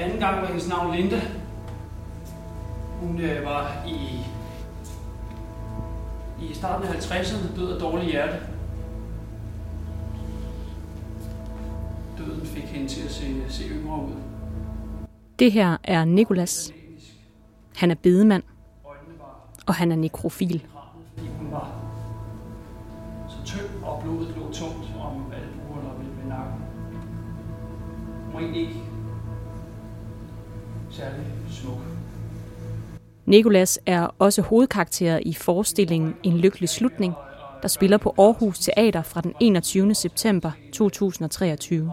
Anden 0.00 0.20
gang 0.20 0.40
var 0.40 0.46
hendes 0.46 0.68
navn 0.68 0.96
Linda. 0.96 1.20
Hun 3.00 3.20
øh, 3.20 3.44
var 3.44 3.84
i, 3.86 4.20
i 6.44 6.54
starten 6.54 6.88
af 6.88 6.92
50'erne 6.92 7.56
død 7.56 7.72
af 7.72 7.80
dårlig 7.80 8.06
hjerte. 8.08 8.36
Døden 12.18 12.46
fik 12.46 12.62
hende 12.64 12.88
til 12.88 13.04
at 13.04 13.10
se, 13.10 13.24
se 13.48 13.64
yngre 13.68 13.96
ud. 13.96 14.12
Det 15.38 15.52
her 15.52 15.76
er 15.84 16.04
Nikolas. 16.04 16.72
Han 17.76 17.90
er 17.90 17.94
bedemand, 17.94 18.42
og 19.66 19.74
han 19.74 19.92
er 19.92 19.96
nekrofil. 19.96 20.66
hun 21.38 21.52
var 21.52 21.72
så 23.28 23.44
tynd, 23.44 23.84
og 23.84 24.02
blodet 24.02 24.34
lå 24.36 24.52
tungt 24.52 24.90
om 25.00 25.32
albuerne 25.32 26.06
ved 26.20 26.28
nakken. 26.28 26.60
Hun 28.24 28.34
var 28.34 28.40
egentlig 28.40 28.60
ikke 28.62 28.89
særlig 31.00 31.26
smuk. 31.50 31.78
Nikolas 33.26 33.78
er 33.86 34.14
også 34.18 34.42
hovedkarakter 34.42 35.18
i 35.22 35.34
forestillingen 35.34 36.14
En 36.22 36.38
lykkelig 36.38 36.68
slutning, 36.68 37.14
der 37.62 37.68
spiller 37.68 37.96
på 37.96 38.14
Aarhus 38.18 38.58
Teater 38.58 39.02
fra 39.02 39.20
den 39.20 39.34
21. 39.40 39.94
september 39.94 40.50
2023. 40.72 41.92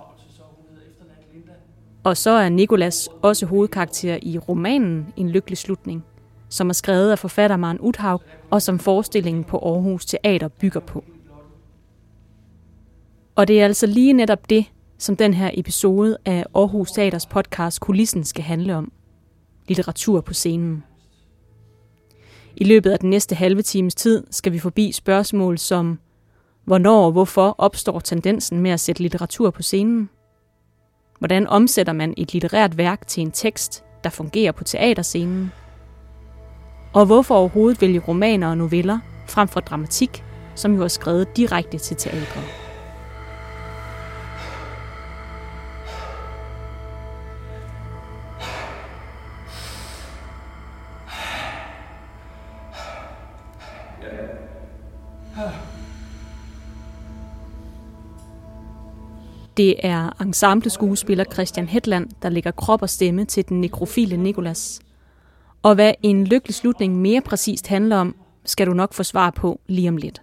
Og 2.03 2.17
så 2.17 2.29
er 2.29 2.49
Nikolas 2.49 3.09
også 3.21 3.45
hovedkarakter 3.45 4.19
i 4.21 4.37
romanen 4.37 5.13
En 5.17 5.29
lykkelig 5.29 5.57
slutning, 5.57 6.05
som 6.49 6.69
er 6.69 6.73
skrevet 6.73 7.11
af 7.11 7.19
forfatter 7.19 7.57
Maren 7.57 7.79
Uthaug, 7.79 8.21
og 8.49 8.61
som 8.61 8.79
forestillingen 8.79 9.43
på 9.43 9.57
Aarhus 9.57 10.05
Teater 10.05 10.47
bygger 10.47 10.79
på. 10.79 11.03
Og 13.35 13.47
det 13.47 13.61
er 13.61 13.65
altså 13.65 13.87
lige 13.87 14.13
netop 14.13 14.49
det, 14.49 14.65
som 14.97 15.15
den 15.15 15.33
her 15.33 15.51
episode 15.53 16.17
af 16.25 16.45
Aarhus 16.55 16.91
Teaters 16.91 17.25
podcast 17.25 17.79
Kulissen 17.79 18.23
skal 18.23 18.43
handle 18.43 18.75
om. 18.75 18.91
Litteratur 19.67 20.21
på 20.21 20.33
scenen. 20.33 20.83
I 22.55 22.63
løbet 22.63 22.91
af 22.91 22.99
den 22.99 23.09
næste 23.09 23.35
halve 23.35 23.61
times 23.61 23.95
tid 23.95 24.23
skal 24.31 24.53
vi 24.53 24.59
forbi 24.59 24.91
spørgsmål 24.91 25.57
som, 25.57 25.99
hvornår 26.65 27.05
og 27.05 27.11
hvorfor 27.11 27.55
opstår 27.57 27.99
tendensen 27.99 28.61
med 28.61 28.71
at 28.71 28.79
sætte 28.79 29.01
litteratur 29.01 29.49
på 29.49 29.61
scenen? 29.61 30.09
Hvordan 31.19 31.47
omsætter 31.47 31.93
man 31.93 32.13
et 32.17 32.33
litterært 32.33 32.77
værk 32.77 33.07
til 33.07 33.21
en 33.21 33.31
tekst, 33.31 33.83
der 34.03 34.09
fungerer 34.09 34.51
på 34.51 34.63
teaterscenen? 34.63 35.51
Og 36.93 37.05
hvorfor 37.05 37.35
overhovedet 37.35 37.81
vælge 37.81 37.99
romaner 37.99 38.49
og 38.49 38.57
noveller 38.57 38.99
frem 39.27 39.47
for 39.47 39.59
dramatik, 39.59 40.23
som 40.55 40.75
jo 40.75 40.83
er 40.83 40.87
skrevet 40.87 41.37
direkte 41.37 41.77
til 41.77 41.97
teatret? 41.97 42.66
Det 59.57 59.75
er 59.83 60.21
ensemble-skuespiller 60.21 61.23
Christian 61.33 61.67
Hetland, 61.67 62.09
der 62.21 62.29
lægger 62.29 62.51
krop 62.51 62.81
og 62.81 62.89
stemme 62.89 63.25
til 63.25 63.49
den 63.49 63.61
nekrofile 63.61 64.17
Nikolas. 64.17 64.79
Og 65.63 65.75
hvad 65.75 65.93
en 66.03 66.27
lykkelig 66.27 66.55
slutning 66.55 67.01
mere 67.01 67.21
præcist 67.21 67.67
handler 67.67 67.97
om, 67.97 68.15
skal 68.45 68.67
du 68.67 68.73
nok 68.73 68.93
få 68.93 69.03
svar 69.03 69.29
på 69.29 69.59
lige 69.67 69.89
om 69.89 69.97
lidt. 69.97 70.21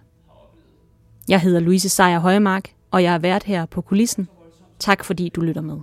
Jeg 1.27 1.41
hedder 1.41 1.59
Louise 1.59 1.89
Sejer 1.89 2.19
Højemark, 2.19 2.69
og 2.91 3.03
jeg 3.03 3.13
er 3.13 3.19
vært 3.19 3.43
her 3.43 3.65
på 3.65 3.81
kulissen. 3.81 4.27
Tak 4.79 5.03
fordi 5.03 5.29
du 5.29 5.41
lytter 5.41 5.61
med. 5.61 5.77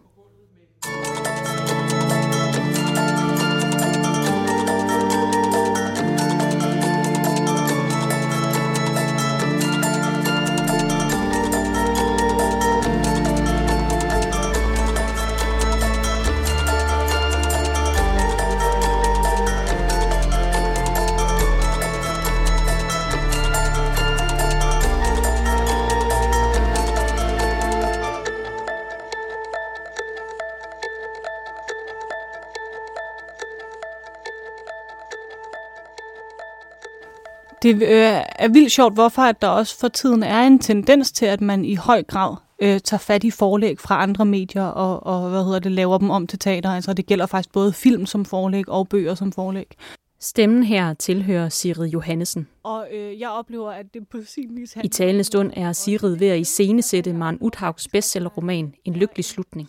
Det 37.63 37.75
øh, 37.75 38.23
er 38.39 38.49
vildt 38.49 38.73
sjovt, 38.73 38.95
hvorfor 38.95 39.23
at 39.23 39.43
der 39.43 39.49
også 39.49 39.79
for 39.79 39.89
tiden 39.89 40.23
er 40.23 40.41
en 40.41 40.59
tendens 40.59 41.13
til, 41.13 41.27
at 41.27 41.41
man 41.41 41.65
i 41.65 41.75
høj 41.75 42.03
grad 42.03 42.37
øh, 42.63 42.81
tager 42.81 42.99
fat 42.99 43.25
i 43.25 43.31
forlæg 43.31 43.81
fra 43.81 44.03
andre 44.03 44.25
medier 44.25 44.65
og, 44.65 45.07
og 45.07 45.31
hvad 45.31 45.45
hedder 45.45 45.59
det, 45.59 45.73
laver 45.73 45.99
dem 45.99 46.11
om 46.11 46.27
til 46.27 46.39
teater. 46.39 46.71
Altså 46.71 46.93
det 46.93 47.07
gælder 47.07 47.27
faktisk 47.27 47.53
både 47.53 47.73
film 47.73 48.07
som 48.07 48.25
forlæg 48.25 48.69
og 48.69 48.89
bøger 48.89 49.15
som 49.15 49.33
forlæg. 49.33 49.77
Stemmen 50.21 50.63
her 50.63 50.95
tilhører 50.95 51.49
Sigrid 51.49 51.89
Johannesen. 51.89 52.49
Og 52.63 52.87
øh, 52.93 53.21
jeg 53.21 53.31
oplever, 53.31 53.71
at 53.71 53.87
det 53.95 54.09
på 54.09 54.19
sin 54.27 54.57
vis... 54.57 54.77
I 54.85 54.89
talende 54.89 55.25
stund 55.25 55.53
er 55.57 55.73
Sigrid 55.73 56.17
ved 56.17 56.29
at 56.29 56.41
iscenesætte 56.41 57.13
Maren 57.13 57.39
Uthaugs 57.41 57.89
bestsellerroman 57.89 58.75
En 58.85 58.95
lykkelig 58.95 59.25
slutning. 59.25 59.69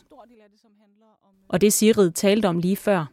Og 1.50 1.62
det 1.62 1.74
Sigrid 1.74 2.12
talte 2.12 2.46
om 2.46 2.60
lige 2.60 2.76
før, 2.76 3.06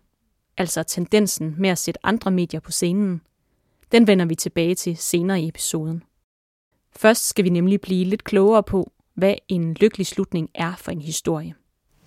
altså 0.56 0.82
tendensen 0.82 1.54
med 1.58 1.70
at 1.70 1.78
sætte 1.78 2.06
andre 2.06 2.30
medier 2.30 2.60
på 2.60 2.70
scenen, 2.70 3.20
den 3.92 4.06
vender 4.06 4.24
vi 4.24 4.34
tilbage 4.34 4.74
til 4.74 4.96
senere 4.96 5.40
i 5.40 5.48
episoden. 5.48 6.02
Først 6.96 7.28
skal 7.28 7.44
vi 7.44 7.50
nemlig 7.50 7.80
blive 7.80 8.04
lidt 8.04 8.24
klogere 8.24 8.62
på, 8.62 8.92
hvad 9.14 9.34
en 9.48 9.74
lykkelig 9.74 10.06
slutning 10.06 10.50
er 10.54 10.72
for 10.78 10.90
en 10.90 11.00
historie. 11.00 11.54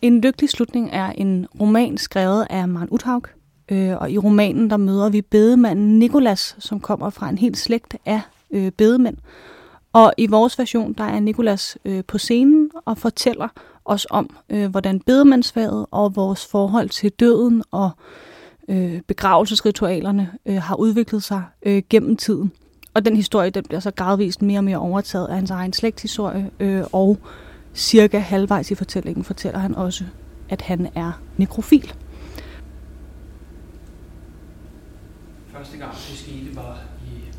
En 0.01 0.22
lykkelig 0.22 0.49
slutning 0.49 0.89
er 0.91 1.11
en 1.11 1.47
roman 1.59 1.97
skrevet 1.97 2.47
af 2.49 2.67
Maren 2.67 2.88
Uthaug. 2.91 3.23
Øh, 3.72 3.97
og 3.97 4.11
i 4.11 4.17
romanen 4.17 4.69
der 4.69 4.77
møder 4.77 5.09
vi 5.09 5.22
bedemanden 5.22 5.99
Nikolas, 5.99 6.55
som 6.59 6.79
kommer 6.79 7.09
fra 7.09 7.29
en 7.29 7.38
helt 7.38 7.57
slægt 7.57 7.95
af 8.05 8.22
øh, 8.51 8.72
bedemænd. 8.72 9.17
Og 9.93 10.13
i 10.17 10.27
vores 10.27 10.59
version, 10.59 10.93
der 10.93 11.03
er 11.03 11.19
Nikolas 11.19 11.77
øh, 11.85 12.03
på 12.07 12.17
scenen 12.17 12.72
og 12.85 12.97
fortæller 12.97 13.47
os 13.85 14.07
om, 14.09 14.38
øh, 14.49 14.69
hvordan 14.69 14.99
bedemandsfaget 14.99 15.85
og 15.91 16.16
vores 16.16 16.45
forhold 16.45 16.89
til 16.89 17.11
døden 17.11 17.63
og 17.72 17.91
øh, 17.97 18.32
begravelsesritualerne 19.07 20.31
øh, 20.46 20.62
har 20.62 20.75
udviklet 20.75 21.24
sig 21.24 21.44
øh, 21.66 21.84
gennem 21.90 22.18
tiden. 22.18 22.51
Og 22.94 23.06
den 23.06 23.16
historie 23.16 23.50
den 23.50 23.63
bliver 23.63 23.79
så 23.79 23.91
gradvist 23.91 24.41
mere 24.41 24.59
og 24.59 24.63
mere 24.63 24.78
overtaget 24.78 25.28
af 25.28 25.35
hans 25.35 25.51
egen 25.51 25.74
slægtshistorie, 25.74 26.51
øh, 26.59 26.84
og 26.91 27.18
cirka 27.75 28.18
halvvejs 28.18 28.72
i 28.72 28.75
fortællingen 28.75 29.23
fortæller 29.23 29.59
han 29.59 29.75
også, 29.75 30.03
at 30.50 30.62
han 30.62 30.88
er 30.96 31.12
nekrofil. 31.38 31.94
Første 35.53 35.78
gang 35.78 35.91
det 35.91 36.18
skete 36.18 36.56
var 36.56 36.79
i 37.07 37.31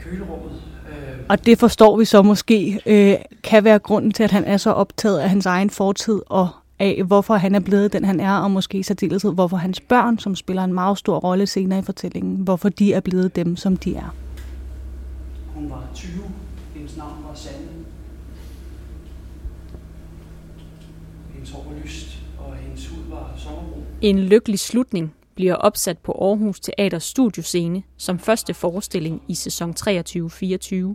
kølerummet. 0.00 0.62
Øh, 0.88 1.18
Og 1.28 1.46
det 1.46 1.58
forstår 1.58 1.96
vi 1.96 2.04
så 2.04 2.22
måske 2.22 2.80
øh, 2.86 3.14
kan 3.44 3.64
være 3.64 3.78
grunden 3.78 4.12
til, 4.12 4.22
at 4.22 4.30
han 4.30 4.44
er 4.44 4.56
så 4.56 4.70
optaget 4.70 5.18
af 5.18 5.28
hans 5.28 5.46
egen 5.46 5.70
fortid 5.70 6.20
og 6.26 6.48
af, 6.78 7.02
hvorfor 7.06 7.34
han 7.34 7.54
er 7.54 7.60
blevet 7.60 7.92
den, 7.92 8.04
han 8.04 8.20
er, 8.20 8.38
og 8.38 8.50
måske 8.50 8.78
i 8.78 8.82
særdeleshed, 8.82 9.34
hvorfor 9.34 9.56
hans 9.56 9.80
børn, 9.80 10.18
som 10.18 10.34
spiller 10.34 10.64
en 10.64 10.72
meget 10.72 10.98
stor 10.98 11.18
rolle 11.18 11.46
senere 11.46 11.78
i 11.78 11.82
fortællingen, 11.82 12.36
hvorfor 12.36 12.68
de 12.68 12.92
er 12.92 13.00
blevet 13.00 13.36
dem, 13.36 13.56
som 13.56 13.76
de 13.76 13.94
er. 13.94 14.14
hun 15.54 15.70
var 15.70 15.88
20. 15.94 16.10
Hendes 16.74 16.96
navn 16.96 17.24
var 17.28 17.34
Sande. 17.34 17.68
Hendes 21.32 21.50
hår 21.50 21.64
var 21.72 21.80
lyst, 21.84 22.18
og 22.38 22.56
hendes 22.56 22.88
hud 22.88 23.02
var 23.10 23.34
sommerbrun. 23.36 23.82
En 24.00 24.18
lykkelig 24.18 24.58
slutning 24.58 25.14
bliver 25.34 25.54
opsat 25.54 25.98
på 25.98 26.12
Aarhus 26.12 26.60
Teaters 26.60 27.04
studioscene 27.04 27.82
som 27.96 28.18
første 28.18 28.54
forestilling 28.54 29.22
i 29.28 29.34
sæson 29.34 29.74
23-24, 29.80 30.94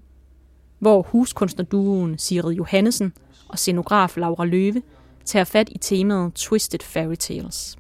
hvor 0.80 1.02
huskunstnerduoen 1.02 2.18
Sigrid 2.18 2.56
Johannesen 2.56 3.14
og 3.48 3.60
scenograf 3.60 4.18
Laura 4.18 4.46
Løve 4.46 4.82
tager 5.26 5.44
fat 5.44 5.70
i 5.72 5.78
temaet 5.78 6.34
Twisted 6.34 6.80
Fairy 6.84 7.16
Tales. 7.16 7.78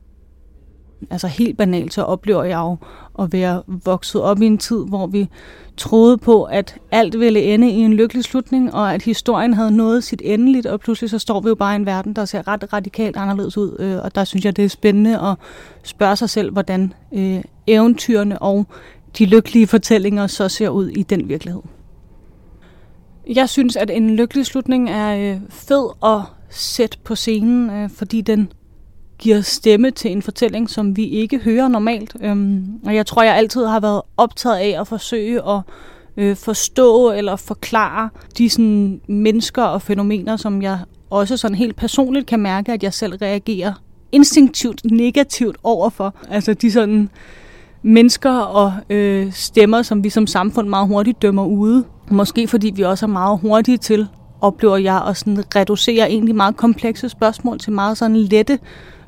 Altså 1.09 1.27
helt 1.27 1.57
banalt, 1.57 1.93
så 1.93 2.03
oplever 2.03 2.43
jeg 2.43 2.57
jo 2.57 2.77
at 3.19 3.33
være 3.33 3.63
vokset 3.67 4.21
op 4.21 4.41
i 4.41 4.45
en 4.45 4.57
tid, 4.57 4.85
hvor 4.87 5.07
vi 5.07 5.29
troede 5.77 6.17
på, 6.17 6.43
at 6.43 6.77
alt 6.91 7.19
ville 7.19 7.41
ende 7.41 7.69
i 7.69 7.79
en 7.79 7.93
lykkelig 7.93 8.23
slutning, 8.23 8.73
og 8.73 8.93
at 8.93 9.01
historien 9.01 9.53
havde 9.53 9.71
nået 9.71 10.03
sit 10.03 10.21
endeligt, 10.25 10.65
og 10.65 10.79
pludselig 10.79 11.09
så 11.09 11.19
står 11.19 11.41
vi 11.41 11.49
jo 11.49 11.55
bare 11.55 11.73
i 11.73 11.75
en 11.75 11.85
verden, 11.85 12.13
der 12.13 12.25
ser 12.25 12.47
ret 12.47 12.73
radikalt 12.73 13.17
anderledes 13.17 13.57
ud, 13.57 13.75
øh, 13.79 13.97
og 14.03 14.15
der 14.15 14.23
synes 14.23 14.45
jeg, 14.45 14.57
det 14.57 14.65
er 14.65 14.69
spændende 14.69 15.19
at 15.19 15.35
spørge 15.83 16.15
sig 16.15 16.29
selv, 16.29 16.51
hvordan 16.51 16.93
øh, 17.13 17.41
eventyrene 17.67 18.41
og 18.41 18.65
de 19.17 19.25
lykkelige 19.25 19.67
fortællinger 19.67 20.27
så 20.27 20.49
ser 20.49 20.69
ud 20.69 20.89
i 20.89 21.03
den 21.03 21.29
virkelighed. 21.29 21.61
Jeg 23.35 23.49
synes, 23.49 23.75
at 23.75 23.89
en 23.89 24.15
lykkelig 24.15 24.45
slutning 24.45 24.89
er 24.89 25.33
øh, 25.33 25.41
fed 25.49 25.89
og 26.01 26.23
sæt 26.53 26.99
på 27.03 27.15
scenen, 27.15 27.69
øh, 27.69 27.89
fordi 27.89 28.21
den 28.21 28.51
giver 29.17 29.41
stemme 29.41 29.91
til 29.91 30.11
en 30.11 30.21
fortælling, 30.21 30.69
som 30.69 30.97
vi 30.97 31.05
ikke 31.05 31.37
hører 31.37 31.67
normalt. 31.67 32.15
Øhm, 32.21 32.65
og 32.85 32.95
jeg 32.95 33.05
tror, 33.05 33.23
jeg 33.23 33.35
altid 33.35 33.65
har 33.65 33.79
været 33.79 34.01
optaget 34.17 34.57
af 34.57 34.81
at 34.81 34.87
forsøge 34.87 35.49
at 35.49 35.61
øh, 36.17 36.35
forstå 36.35 37.11
eller 37.11 37.35
forklare 37.35 38.09
de 38.37 38.49
sådan, 38.49 39.01
mennesker 39.07 39.63
og 39.63 39.81
fænomener, 39.81 40.37
som 40.37 40.61
jeg 40.61 40.79
også 41.09 41.37
sådan 41.37 41.55
helt 41.55 41.75
personligt 41.75 42.27
kan 42.27 42.39
mærke, 42.39 42.73
at 42.73 42.83
jeg 42.83 42.93
selv 42.93 43.15
reagerer 43.15 43.73
instinktivt 44.11 44.81
negativt 44.91 45.57
overfor. 45.63 46.15
Altså 46.29 46.53
de 46.53 46.71
sådan 46.71 47.09
mennesker 47.81 48.31
og 48.31 48.73
øh, 48.89 49.31
stemmer, 49.31 49.81
som 49.81 50.03
vi 50.03 50.09
som 50.09 50.27
samfund 50.27 50.67
meget 50.69 50.87
hurtigt 50.87 51.21
dømmer 51.21 51.45
ude. 51.45 51.83
Måske 52.11 52.47
fordi 52.47 52.71
vi 52.75 52.81
også 52.81 53.05
er 53.05 53.09
meget 53.09 53.39
hurtige 53.39 53.77
til, 53.77 54.07
oplever 54.43 54.77
jeg, 54.77 55.03
at 55.07 55.17
sådan 55.17 55.43
reducere 55.55 56.09
egentlig 56.09 56.35
meget 56.35 56.57
komplekse 56.57 57.09
spørgsmål 57.09 57.59
til 57.59 57.73
meget 57.73 57.97
sådan 57.97 58.17
lette 58.17 58.59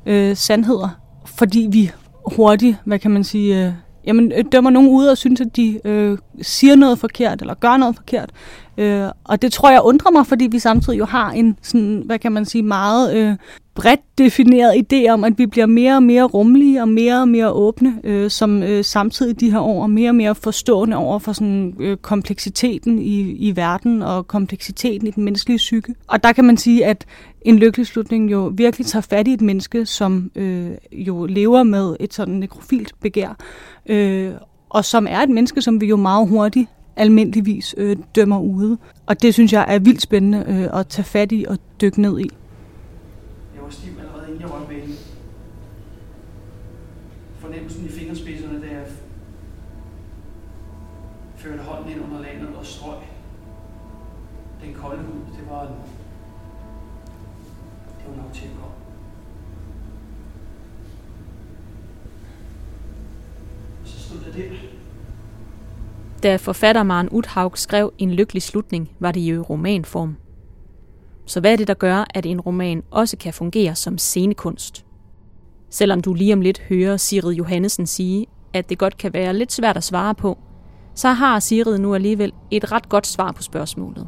øh, 0.06 0.36
sandheder. 0.36 0.90
Fordi 1.26 1.68
vi 1.72 1.92
hurtigt, 2.36 2.78
hvad 2.86 3.00
kan 3.00 3.12
man 3.12 3.24
sige, 3.24 3.66
øh, 3.66 3.74
jamen, 4.08 4.32
øh, 4.32 4.44
dømmer 4.52 4.70
nogen 4.70 4.90
ud 4.90 5.06
og 5.06 5.18
synes, 5.18 5.42
at 5.42 5.56
de 5.56 5.80
øh, 5.86 6.18
siger 6.42 6.76
noget 6.76 7.00
forkert 7.00 7.42
eller 7.42 7.54
gør 7.54 7.78
noget 7.78 7.96
forkert. 7.96 8.30
Øh, 8.78 9.10
og 9.24 9.42
det 9.42 9.54
tror 9.54 9.70
jeg 9.72 9.82
undrer 9.82 10.12
mig, 10.12 10.28
fordi 10.28 10.48
vi 10.48 10.60
samtidig 10.60 11.00
jo 11.00 11.06
har 11.06 11.32
en, 11.32 11.58
sådan, 11.62 12.04
hvad 12.06 12.20
kan 12.20 12.32
man 12.32 12.46
sige, 12.46 12.64
meget 12.64 13.16
øh, 13.16 13.36
bredt 13.76 14.02
defineret 14.18 14.86
idé 14.94 15.10
om, 15.10 15.24
at 15.24 15.34
vi 15.38 15.46
bliver 15.46 15.66
mere 15.66 15.96
og 15.96 16.04
mere 16.04 16.24
rummelige 16.24 16.82
og 16.82 16.90
mere 16.90 17.22
og 17.22 17.28
mere 17.28 17.52
åbne, 17.52 18.00
øh, 18.04 18.30
som 18.30 18.64
øh, 18.64 18.84
samtidig 18.84 19.40
de 19.40 19.52
her 19.52 19.60
år 19.60 19.88
mere 19.88 20.10
og 20.10 20.16
mere 20.16 20.36
forstående 20.36 20.98
over 20.98 21.20
for 21.20 21.34
sådan, 21.34 21.74
øh, 21.80 21.98
kompleksiteten 21.98 23.00
i, 23.00 23.20
i 23.32 23.56
verden 23.56 24.02
og 24.02 24.28
kompleksiteten 24.28 25.08
i 25.08 25.12
den 25.12 25.24
menneskelige 25.24 25.58
psyke. 25.58 25.96
Og 26.08 26.24
der 26.24 26.32
kan 26.32 26.46
man 26.46 26.58
sige, 26.58 26.86
at 26.86 27.06
en 27.42 27.56
lykkelig 27.56 27.88
slutning 27.88 28.32
jo 28.32 28.52
virkelig 28.56 28.88
tager 28.88 29.02
fat 29.02 29.28
i 29.28 29.34
et 29.34 29.42
menneske, 29.42 29.86
som 29.86 30.32
øh, 30.36 30.72
jo 30.92 31.26
lever 31.26 31.64
med 31.64 31.96
et 32.00 32.14
sådan 32.14 32.34
nekrofilt 32.34 32.94
begær, 33.02 33.38
øh, 33.86 34.32
og 34.70 34.86
som 34.86 35.08
er 35.10 35.20
et 35.20 35.30
menneske, 35.30 35.62
som 35.62 35.82
vi 35.82 35.86
jo 35.86 35.96
meget 35.96 36.28
hurtigt 36.28 36.70
almindeligvis 36.96 37.76
øh, 37.78 37.96
dømmer 38.16 38.40
ude. 38.40 38.78
Og 39.06 39.22
det 39.22 39.34
synes 39.34 39.54
jeg 39.54 39.66
er 39.68 39.80
vildt 39.80 40.02
spændende 40.02 40.46
øh, 40.48 40.80
at 40.80 40.88
tage 40.88 41.06
fat 41.06 41.32
i 41.32 41.46
og 41.50 41.58
dykke 41.82 42.02
ned 42.02 42.20
i. 42.20 42.30
Jeg 43.56 43.64
var 43.64 43.70
stiv 43.70 43.92
allerede 44.00 44.28
inden 44.28 44.42
jeg 44.42 44.50
var 44.50 44.60
med 44.70 44.96
Fornemmelsen 47.56 47.86
i 47.86 47.90
fingerspidserne, 47.90 48.62
da 48.62 48.68
jeg 48.74 48.86
førte 51.36 51.64
hånden 51.64 51.92
ind 51.92 52.02
under 52.02 52.22
landet 52.22 52.56
og 52.56 52.66
strøg 52.66 52.98
den 54.64 54.74
kolde 54.74 55.04
hud, 55.04 55.20
det 55.38 55.50
var, 55.50 55.62
det 58.00 58.08
var 58.08 58.24
nok 58.24 58.34
til 58.34 58.46
at 58.46 58.52
komme. 58.52 58.76
Så 63.86 64.00
stod 64.00 64.20
der 64.20 64.32
der, 64.32 64.56
da 66.24 66.36
forfatter 66.36 66.84
Maren 66.84 67.10
Uthaug 67.12 67.58
skrev 67.58 67.94
En 67.98 68.14
lykkelig 68.14 68.42
slutning, 68.42 68.92
var 69.00 69.12
det 69.12 69.22
jo 69.22 69.36
i 69.36 69.40
romanform. 69.40 70.18
Så 71.26 71.40
hvad 71.40 71.54
er 71.54 71.58
det, 71.58 71.68
der 71.68 71.74
gør, 71.74 72.06
at 72.10 72.26
en 72.26 72.42
roman 72.42 72.84
også 72.92 73.18
kan 73.18 73.34
fungere 73.34 73.76
som 73.76 73.98
scenekunst? 73.98 74.86
Selvom 75.76 76.02
du 76.02 76.14
lige 76.14 76.34
om 76.34 76.42
lidt 76.42 76.62
hører 76.70 76.98
Sigrid 76.98 77.36
Johannesen 77.36 77.88
sige, 77.88 78.26
at 78.54 78.70
det 78.70 78.78
godt 78.78 78.98
kan 78.98 79.14
være 79.14 79.34
lidt 79.34 79.52
svært 79.52 79.78
at 79.78 79.84
svare 79.84 80.16
på, 80.16 80.38
så 80.94 81.08
har 81.08 81.40
Sigrid 81.40 81.78
nu 81.78 81.96
alligevel 81.96 82.32
et 82.52 82.72
ret 82.72 82.90
godt 82.90 83.08
svar 83.08 83.32
på 83.32 83.44
spørgsmålet. 83.44 84.08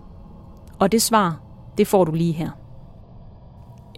Og 0.79 0.91
det 0.91 1.01
svar, 1.01 1.41
det 1.77 1.87
får 1.87 2.03
du 2.03 2.11
lige 2.11 2.33
her. 2.33 2.49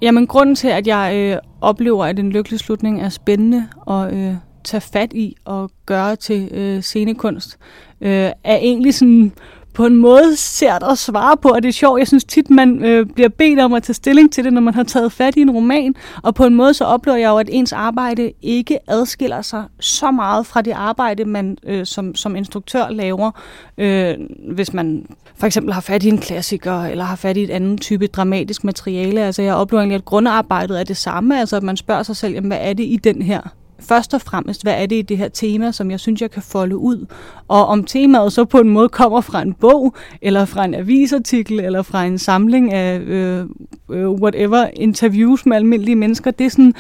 Jamen, 0.02 0.28
grunden 0.28 0.56
til, 0.56 0.68
at 0.68 0.88
jeg 0.88 1.14
øh, 1.16 1.38
oplever, 1.62 2.06
at 2.06 2.20
en 2.20 2.30
lykkelig 2.30 2.60
slutning 2.60 3.02
er 3.02 3.10
spændende 3.10 3.68
og 3.78 4.14
øh, 4.14 4.36
tage 4.64 4.82
fat 4.82 5.14
i 5.14 5.36
og 5.46 5.72
gøre 5.86 6.16
til 6.16 6.50
øh, 6.52 6.82
scenekunst, 6.82 7.58
øh, 8.02 8.32
er 8.44 8.58
egentlig 8.58 8.94
sådan 8.94 9.34
på 9.74 9.86
en 9.86 9.96
måde 9.96 10.36
sært 10.36 10.84
at 10.92 10.98
svare 10.98 11.38
på, 11.38 11.50
og 11.50 11.64
det 11.64 11.70
er 11.70 11.74
sjovt. 11.74 12.00
Jeg 12.00 12.08
synes 12.08 12.24
tit, 12.24 12.50
man 12.50 12.86
øh, 12.86 13.06
bliver 13.06 13.30
bedt 13.30 13.60
om 13.60 13.74
at 13.74 13.84
tage 13.84 13.94
stilling 13.94 14.32
til 14.32 14.44
det, 14.44 14.54
når 14.54 14.62
man 14.62 14.74
har 14.74 14.84
taget 14.84 15.12
fat 15.12 15.36
i 15.36 15.42
en 15.42 15.52
roman, 15.52 15.96
og 16.24 16.36
på 16.36 16.46
en 16.46 16.56
måde 16.56 16.74
så 16.74 16.86
oplever 16.86 17.18
jeg 17.18 17.30
jo, 17.30 17.38
at 17.38 17.50
ens 17.52 17.74
arbejde 17.74 18.32
ikke 18.42 18.80
adskiller 18.88 19.42
sig 19.42 19.64
så 19.80 20.12
meget 20.12 20.46
fra 20.46 20.62
det 20.62 20.72
arbejde, 20.72 21.26
man 21.26 21.58
øh, 21.64 21.86
som, 21.86 22.16
som 22.16 22.36
instruktør 22.36 22.90
laver, 22.90 23.32
øh, 23.78 24.16
hvis 24.54 24.74
man 24.74 25.06
for 25.36 25.46
eksempel 25.46 25.74
har 25.74 25.82
fat 25.82 26.04
i 26.04 26.10
en 26.10 26.18
klassiker, 26.18 26.84
eller 26.84 27.04
har 27.04 27.16
fat 27.16 27.38
i 27.38 27.44
et 27.44 27.50
andet 27.50 27.82
type 27.82 28.08
dramatisk 28.08 28.64
materiale. 28.64 29.22
Altså 29.22 29.42
jeg 29.42 29.56
oplever 29.56 29.82
egentlig, 29.82 29.96
at 29.96 30.06
grundarbejdet 30.06 30.80
er 30.80 30.84
det 30.84 30.98
samme, 30.98 31.40
altså 31.40 31.58
at 31.58 31.64
man 31.64 31.78
spørger 31.78 32.04
sig 32.04 32.16
selv, 32.16 32.34
jamen, 32.34 32.50
hvad 32.50 32.60
er 32.62 32.74
det 32.74 32.84
i 32.84 33.00
den 33.04 33.22
her 33.22 33.42
først 33.82 34.14
og 34.14 34.22
fremmest, 34.22 34.64
hvad 34.64 34.82
er 34.82 34.86
det 34.86 34.96
i 34.96 35.02
det 35.02 35.18
her 35.18 35.28
tema, 35.28 35.72
som 35.72 35.92
jeg 35.92 36.00
synes, 36.00 36.22
jeg 36.22 36.32
kan 36.32 36.42
folde 36.42 36.78
ud. 36.78 37.06
Og 37.48 37.66
om 37.66 37.84
temaet 37.84 38.34
så 38.34 38.46
på 38.46 38.60
en 38.60 38.70
måde 38.70 38.90
kommer 38.90 39.22
fra 39.22 39.42
en 39.42 39.54
bog, 39.54 39.96
eller 40.22 40.46
fra 40.46 40.66
en 40.66 40.74
avisartikel, 40.74 41.60
eller 41.60 41.82
fra 41.82 42.06
en 42.06 42.18
samling 42.18 42.74
af 42.74 43.00
øh, 43.00 43.46
øh 43.92 44.10
whatever 44.10 44.68
interviews 44.74 45.46
med 45.46 45.58
almindelige 45.58 45.96
mennesker, 45.96 46.32
det 46.32 46.46
er 46.46 46.50
sådan 46.50 46.74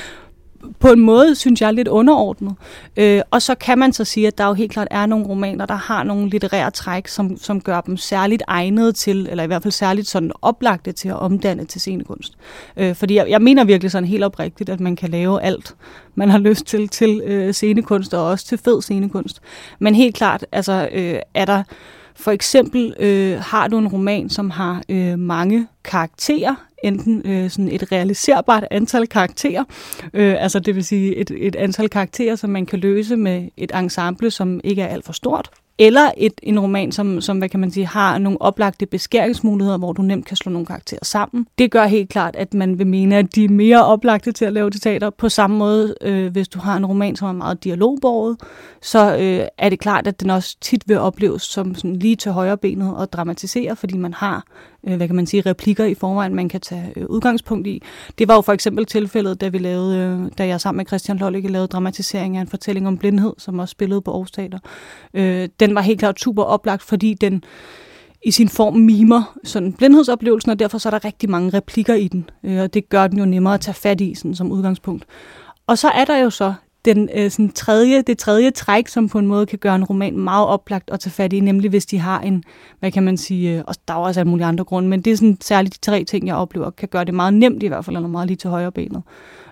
på 0.79 0.87
en 0.87 0.99
måde, 0.99 1.35
synes 1.35 1.61
jeg, 1.61 1.67
er 1.67 1.71
lidt 1.71 1.87
underordnet. 1.87 2.55
Øh, 2.97 3.21
og 3.31 3.41
så 3.41 3.55
kan 3.55 3.79
man 3.79 3.93
så 3.93 4.05
sige, 4.05 4.27
at 4.27 4.37
der 4.37 4.47
jo 4.47 4.53
helt 4.53 4.71
klart 4.71 4.87
er 4.91 5.05
nogle 5.05 5.25
romaner, 5.25 5.65
der 5.65 5.75
har 5.75 6.03
nogle 6.03 6.29
litterære 6.29 6.71
træk, 6.71 7.07
som, 7.07 7.37
som 7.37 7.61
gør 7.61 7.81
dem 7.81 7.97
særligt 7.97 8.43
egnede 8.47 8.91
til, 8.91 9.27
eller 9.29 9.43
i 9.43 9.47
hvert 9.47 9.63
fald 9.63 9.71
særligt 9.71 10.07
sådan 10.07 10.31
oplagte 10.41 10.91
til 10.91 11.09
at 11.09 11.15
omdanne 11.15 11.65
til 11.65 11.81
scenekunst. 11.81 12.33
Øh, 12.77 12.95
fordi 12.95 13.15
jeg, 13.15 13.29
jeg 13.29 13.41
mener 13.41 13.63
virkelig 13.63 13.91
sådan 13.91 14.07
helt 14.07 14.23
oprigtigt, 14.23 14.69
at 14.69 14.79
man 14.79 14.95
kan 14.95 15.09
lave 15.09 15.41
alt, 15.41 15.75
man 16.15 16.29
har 16.29 16.37
lyst 16.37 16.65
til, 16.65 16.87
til 16.87 17.21
øh, 17.25 17.53
scenekunst, 17.53 18.13
og 18.13 18.25
også 18.25 18.45
til 18.45 18.57
fed 18.57 18.81
scenekunst. 18.81 19.41
Men 19.79 19.95
helt 19.95 20.15
klart, 20.15 20.45
altså, 20.51 20.89
øh, 20.91 21.19
er 21.33 21.45
der 21.45 21.63
for 22.15 22.31
eksempel 22.31 22.95
øh, 22.99 23.39
har 23.39 23.67
du 23.67 23.77
en 23.77 23.87
roman, 23.87 24.29
som 24.29 24.49
har 24.49 24.81
øh, 24.89 25.19
mange 25.19 25.67
karakterer, 25.83 26.55
enten 26.83 27.21
øh, 27.25 27.49
sådan 27.49 27.71
et 27.71 27.91
realiserbart 27.91 28.65
antal 28.71 29.07
karakterer, 29.07 29.63
øh, 30.13 30.43
altså 30.43 30.59
det 30.59 30.75
vil 30.75 30.83
sige 30.83 31.15
et, 31.15 31.31
et 31.37 31.55
antal 31.55 31.89
karakterer, 31.89 32.35
som 32.35 32.49
man 32.49 32.65
kan 32.65 32.79
løse 32.79 33.15
med 33.15 33.47
et 33.57 33.71
ensemble, 33.75 34.31
som 34.31 34.61
ikke 34.63 34.81
er 34.81 34.87
alt 34.87 35.05
for 35.05 35.13
stort, 35.13 35.49
eller 35.81 36.11
et, 36.17 36.33
en 36.43 36.59
roman, 36.59 36.91
som, 36.91 37.21
som 37.21 37.37
hvad 37.37 37.49
kan 37.49 37.59
man 37.59 37.71
sige, 37.71 37.85
har 37.85 38.17
nogle 38.17 38.41
oplagte 38.41 38.85
beskæringsmuligheder, 38.85 39.77
hvor 39.77 39.93
du 39.93 40.01
nemt 40.01 40.25
kan 40.25 40.37
slå 40.37 40.51
nogle 40.51 40.65
karakterer 40.65 41.05
sammen. 41.05 41.47
Det 41.57 41.71
gør 41.71 41.85
helt 41.85 42.09
klart, 42.09 42.35
at 42.35 42.53
man 42.53 42.79
vil 42.79 42.87
mene, 42.87 43.17
at 43.17 43.35
de 43.35 43.45
er 43.45 43.49
mere 43.49 43.85
oplagte 43.85 44.31
til 44.31 44.45
at 44.45 44.53
lave 44.53 44.69
teater. 44.69 45.09
På 45.09 45.29
samme 45.29 45.57
måde, 45.57 45.95
øh, 46.01 46.31
hvis 46.31 46.47
du 46.47 46.59
har 46.59 46.77
en 46.77 46.85
roman, 46.85 47.15
som 47.15 47.27
er 47.27 47.31
meget 47.33 47.63
dialogborget, 47.63 48.37
så 48.81 49.15
øh, 49.15 49.47
er 49.57 49.69
det 49.69 49.79
klart, 49.79 50.07
at 50.07 50.21
den 50.21 50.29
også 50.29 50.57
tit 50.61 50.83
vil 50.87 50.97
opleves 50.97 51.41
som 51.41 51.75
sådan 51.75 51.95
lige 51.95 52.15
til 52.15 52.31
højre 52.31 52.57
benet 52.57 52.95
og 52.95 53.13
dramatisere, 53.13 53.75
fordi 53.75 53.97
man 53.97 54.13
har 54.13 54.43
øh, 54.87 54.95
hvad 54.97 55.07
kan 55.07 55.15
man 55.15 55.27
sige, 55.27 55.41
replikker 55.45 55.85
i 55.85 55.93
forvejen, 55.93 56.35
man 56.35 56.49
kan 56.49 56.61
tage 56.61 56.93
øh, 56.95 57.05
udgangspunkt 57.05 57.67
i. 57.67 57.81
Det 58.17 58.27
var 58.27 58.35
jo 58.35 58.41
for 58.41 58.53
eksempel 58.53 58.85
tilfældet, 58.85 59.41
da 59.41 59.47
vi 59.47 59.57
lavede, 59.57 59.97
øh, 59.97 60.31
da 60.37 60.47
jeg 60.47 60.61
sammen 60.61 60.77
med 60.77 60.85
Christian 60.85 61.17
Lollicke 61.17 61.49
lavede 61.49 61.67
dramatisering 61.67 62.37
af 62.37 62.41
en 62.41 62.47
fortælling 62.47 62.87
om 62.87 62.97
blindhed, 62.97 63.33
som 63.37 63.59
også 63.59 63.71
spillede 63.71 64.01
på 64.01 64.11
Aarhus 64.11 64.31
Teater. 64.31 64.59
Øh, 65.13 65.49
den 65.59 65.75
var 65.75 65.81
helt 65.81 65.99
klart 65.99 66.19
super 66.19 66.43
oplagt, 66.43 66.81
fordi 66.81 67.13
den 67.13 67.43
i 68.25 68.31
sin 68.31 68.49
form 68.49 68.75
mimer 68.75 69.37
sådan 69.43 69.73
blindhedsoplevelsen, 69.73 70.51
og 70.51 70.59
derfor 70.59 70.77
så 70.77 70.89
er 70.89 70.91
der 70.91 71.05
rigtig 71.05 71.29
mange 71.29 71.49
replikker 71.49 71.93
i 71.93 72.07
den, 72.07 72.29
øh, 72.43 72.61
og 72.61 72.73
det 72.73 72.89
gør 72.89 73.07
den 73.07 73.19
jo 73.19 73.25
nemmere 73.25 73.53
at 73.53 73.61
tage 73.61 73.75
fat 73.75 74.01
i 74.01 74.15
sådan, 74.15 74.35
som 74.35 74.51
udgangspunkt. 74.51 75.05
Og 75.67 75.77
så 75.77 75.87
er 75.89 76.05
der 76.05 76.17
jo 76.17 76.29
så 76.29 76.53
den 76.85 77.09
øh, 77.15 77.31
sådan 77.31 77.51
tredje, 77.51 78.01
det 78.01 78.17
tredje 78.17 78.51
træk, 78.51 78.87
som 78.87 79.09
på 79.09 79.19
en 79.19 79.27
måde 79.27 79.45
kan 79.45 79.59
gøre 79.59 79.75
en 79.75 79.83
roman 79.83 80.17
meget 80.17 80.47
oplagt 80.47 80.89
at 80.89 80.99
tage 80.99 81.11
fat 81.11 81.33
i, 81.33 81.39
nemlig 81.39 81.69
hvis 81.69 81.85
de 81.85 81.99
har 81.99 82.19
en, 82.21 82.43
hvad 82.79 82.91
kan 82.91 83.03
man 83.03 83.17
sige, 83.17 83.57
øh, 83.57 83.63
og 83.67 83.75
der 83.87 83.93
er 83.93 83.97
også 83.97 84.19
alle 84.19 84.29
mulige 84.29 84.45
andre 84.45 84.63
grunde, 84.63 84.89
men 84.89 85.01
det 85.01 85.13
er 85.13 85.17
sådan 85.17 85.37
særligt 85.41 85.73
de 85.73 85.79
tre 85.79 86.03
ting, 86.03 86.27
jeg 86.27 86.35
oplever, 86.35 86.69
kan 86.69 86.87
gøre 86.87 87.05
det 87.05 87.13
meget 87.13 87.33
nemt 87.33 87.63
i 87.63 87.67
hvert 87.67 87.85
fald, 87.85 87.95
eller 87.95 88.09
meget 88.09 88.27
lige 88.27 88.37
til 88.37 88.49
højre 88.49 88.71
benet. 88.71 89.03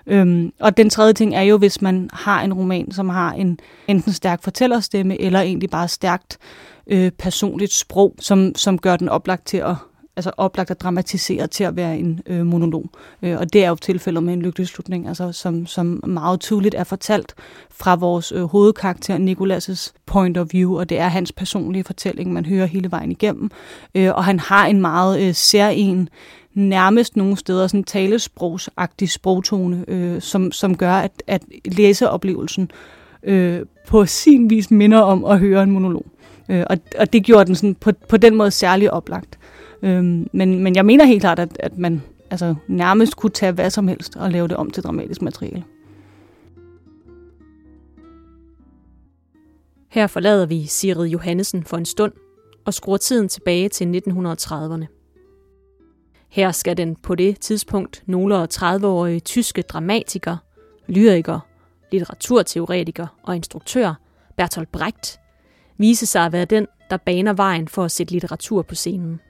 Øhm, 0.06 0.52
og 0.60 0.76
den 0.76 0.90
tredje 0.90 1.12
ting 1.12 1.34
er 1.34 1.42
jo, 1.42 1.58
hvis 1.58 1.82
man 1.82 2.10
har 2.12 2.42
en 2.42 2.52
roman, 2.52 2.92
som 2.92 3.08
har 3.08 3.32
en 3.32 3.58
enten 3.88 4.12
stærk 4.12 4.42
fortællerstemme, 4.42 5.20
eller 5.20 5.40
egentlig 5.40 5.70
bare 5.70 5.88
stærkt 5.88 6.38
øh, 6.86 7.10
personligt 7.10 7.72
sprog, 7.72 8.14
som, 8.20 8.52
som 8.56 8.78
gør 8.78 8.96
den 8.96 9.08
oplagt 9.08 9.46
til 9.46 9.56
at 9.56 9.74
altså 10.18 10.30
oplagt 10.36 10.70
at 10.70 10.80
dramatisere 10.80 11.46
til 11.46 11.64
at 11.64 11.76
være 11.76 11.98
en 11.98 12.20
øh, 12.26 12.46
monolog. 12.46 12.90
Øh, 13.22 13.38
og 13.38 13.52
det 13.52 13.64
er 13.64 13.68
jo 13.68 13.74
tilfældet 13.74 14.22
med 14.22 14.34
en 14.34 14.42
lykkelig 14.42 14.68
slutning, 14.68 15.08
altså 15.08 15.32
som, 15.32 15.66
som 15.66 16.00
meget 16.06 16.40
tydeligt 16.40 16.74
er 16.74 16.84
fortalt 16.84 17.34
fra 17.70 17.94
vores 17.94 18.32
øh, 18.32 18.42
hovedkarakter 18.42 19.18
Nikolas' 19.18 19.92
point 20.06 20.38
of 20.38 20.46
view, 20.52 20.78
og 20.78 20.88
det 20.88 20.98
er 20.98 21.08
hans 21.08 21.32
personlige 21.32 21.84
fortælling, 21.84 22.32
man 22.32 22.46
hører 22.46 22.66
hele 22.66 22.90
vejen 22.90 23.10
igennem. 23.10 23.50
Øh, 23.94 24.14
og 24.14 24.24
han 24.24 24.38
har 24.38 24.66
en 24.66 24.80
meget 24.80 25.20
øh, 25.20 25.34
særlig 25.34 26.08
nærmest 26.54 27.16
nogle 27.16 27.36
steder 27.36 27.66
sådan 27.66 27.84
talesprogsagtig 27.84 29.10
sprogtone, 29.10 29.84
øh, 29.88 30.22
som, 30.22 30.52
som 30.52 30.76
gør, 30.76 30.92
at, 30.92 31.22
at 31.26 31.42
læseoplevelsen 31.64 32.70
øh, 33.22 33.60
på 33.88 34.06
sin 34.06 34.50
vis 34.50 34.70
minder 34.70 34.98
om 34.98 35.24
at 35.24 35.38
høre 35.38 35.62
en 35.62 35.70
monolog. 35.70 36.06
Øh, 36.48 36.64
og, 36.70 36.78
og 36.98 37.12
det 37.12 37.24
gjorde 37.24 37.44
den 37.44 37.54
sådan 37.54 37.74
på, 37.74 37.92
på 38.08 38.16
den 38.16 38.34
måde 38.34 38.50
særlig 38.50 38.92
oplagt. 38.92 39.37
Øhm, 39.82 40.28
men, 40.32 40.58
men 40.58 40.76
jeg 40.76 40.86
mener 40.86 41.04
helt 41.04 41.20
klart, 41.20 41.38
at, 41.38 41.56
at 41.60 41.78
man 41.78 42.02
altså 42.30 42.54
nærmest 42.66 43.16
kunne 43.16 43.30
tage 43.30 43.52
hvad 43.52 43.70
som 43.70 43.88
helst 43.88 44.16
og 44.16 44.30
lave 44.30 44.48
det 44.48 44.56
om 44.56 44.70
til 44.70 44.82
dramatisk 44.82 45.22
materiale. 45.22 45.64
Her 49.88 50.06
forlader 50.06 50.46
vi 50.46 50.66
Sigrid 50.66 51.08
Johannesen 51.08 51.64
for 51.64 51.76
en 51.76 51.84
stund 51.84 52.12
og 52.64 52.74
skruer 52.74 52.96
tiden 52.96 53.28
tilbage 53.28 53.68
til 53.68 54.02
1930'erne. 54.08 54.86
Her 56.28 56.52
skal 56.52 56.76
den 56.76 56.96
på 56.96 57.14
det 57.14 57.40
tidspunkt 57.40 58.02
nogle 58.06 58.44
30-årige 58.44 59.20
tyske 59.20 59.62
dramatiker, 59.62 60.36
lyriker, 60.88 61.40
litteraturteoretiker 61.92 63.06
og 63.22 63.36
instruktør 63.36 63.94
Bertolt 64.36 64.72
Brecht 64.72 65.20
vise 65.78 66.06
sig 66.06 66.24
at 66.24 66.32
være 66.32 66.44
den, 66.44 66.66
der 66.90 66.96
baner 66.96 67.32
vejen 67.32 67.68
for 67.68 67.84
at 67.84 67.90
sætte 67.90 68.12
litteratur 68.12 68.62
på 68.62 68.74
scenen. 68.74 69.20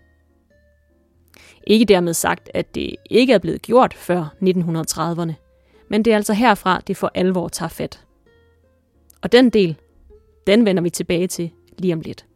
Ikke 1.67 1.85
dermed 1.85 2.15
sagt, 2.15 2.51
at 2.55 2.75
det 2.75 2.97
ikke 3.11 3.33
er 3.33 3.39
blevet 3.39 3.63
gjort 3.63 3.95
før 3.95 4.35
1930'erne, 4.43 5.33
men 5.89 6.05
det 6.05 6.13
er 6.13 6.17
altså 6.17 6.33
herfra, 6.33 6.81
det 6.87 6.97
for 6.97 7.11
alvor 7.15 7.49
tager 7.49 7.69
fat. 7.69 8.05
Og 9.23 9.33
den 9.33 9.51
del, 9.51 9.77
den 10.47 10.65
vender 10.65 10.83
vi 10.83 10.91
tilbage 10.91 11.27
til 11.27 11.51
lige 11.79 11.95
om 11.95 12.01
lidt. 12.01 12.27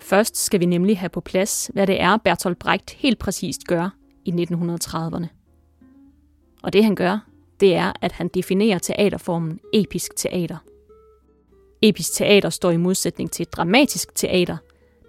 Først 0.00 0.36
skal 0.36 0.60
vi 0.60 0.66
nemlig 0.66 0.98
have 0.98 1.08
på 1.08 1.20
plads, 1.20 1.70
hvad 1.74 1.86
det 1.86 2.00
er, 2.00 2.16
Bertolt 2.16 2.58
Brecht 2.58 2.90
helt 2.90 3.18
præcist 3.18 3.66
gør 3.66 3.90
i 4.24 4.30
1930'erne. 4.30 5.26
Og 6.62 6.72
det 6.72 6.84
han 6.84 6.94
gør, 6.94 7.18
det 7.60 7.74
er, 7.74 7.92
at 8.00 8.12
han 8.12 8.28
definerer 8.28 8.78
teaterformen 8.78 9.60
episk 9.72 10.16
teater. 10.16 10.56
Episk 11.82 12.14
teater 12.14 12.50
står 12.50 12.70
i 12.70 12.76
modsætning 12.76 13.30
til 13.30 13.46
dramatisk 13.46 14.14
teater, 14.14 14.56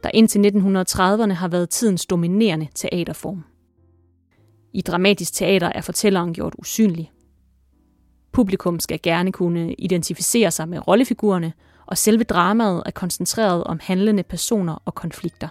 der 0.03 0.11
indtil 0.13 0.39
1930'erne 0.39 1.33
har 1.33 1.47
været 1.47 1.69
tidens 1.69 2.05
dominerende 2.05 2.67
teaterform. 2.75 3.43
I 4.73 4.81
dramatisk 4.81 5.33
teater 5.33 5.71
er 5.75 5.81
fortælleren 5.81 6.33
gjort 6.33 6.55
usynlig. 6.57 7.11
Publikum 8.31 8.79
skal 8.79 8.99
gerne 9.03 9.31
kunne 9.31 9.73
identificere 9.73 10.51
sig 10.51 10.69
med 10.69 10.87
rollefigurerne, 10.87 11.53
og 11.85 11.97
selve 11.97 12.23
dramaet 12.23 12.83
er 12.85 12.91
koncentreret 12.91 13.63
om 13.63 13.79
handlende 13.81 14.23
personer 14.23 14.81
og 14.85 14.95
konflikter. 14.95 15.47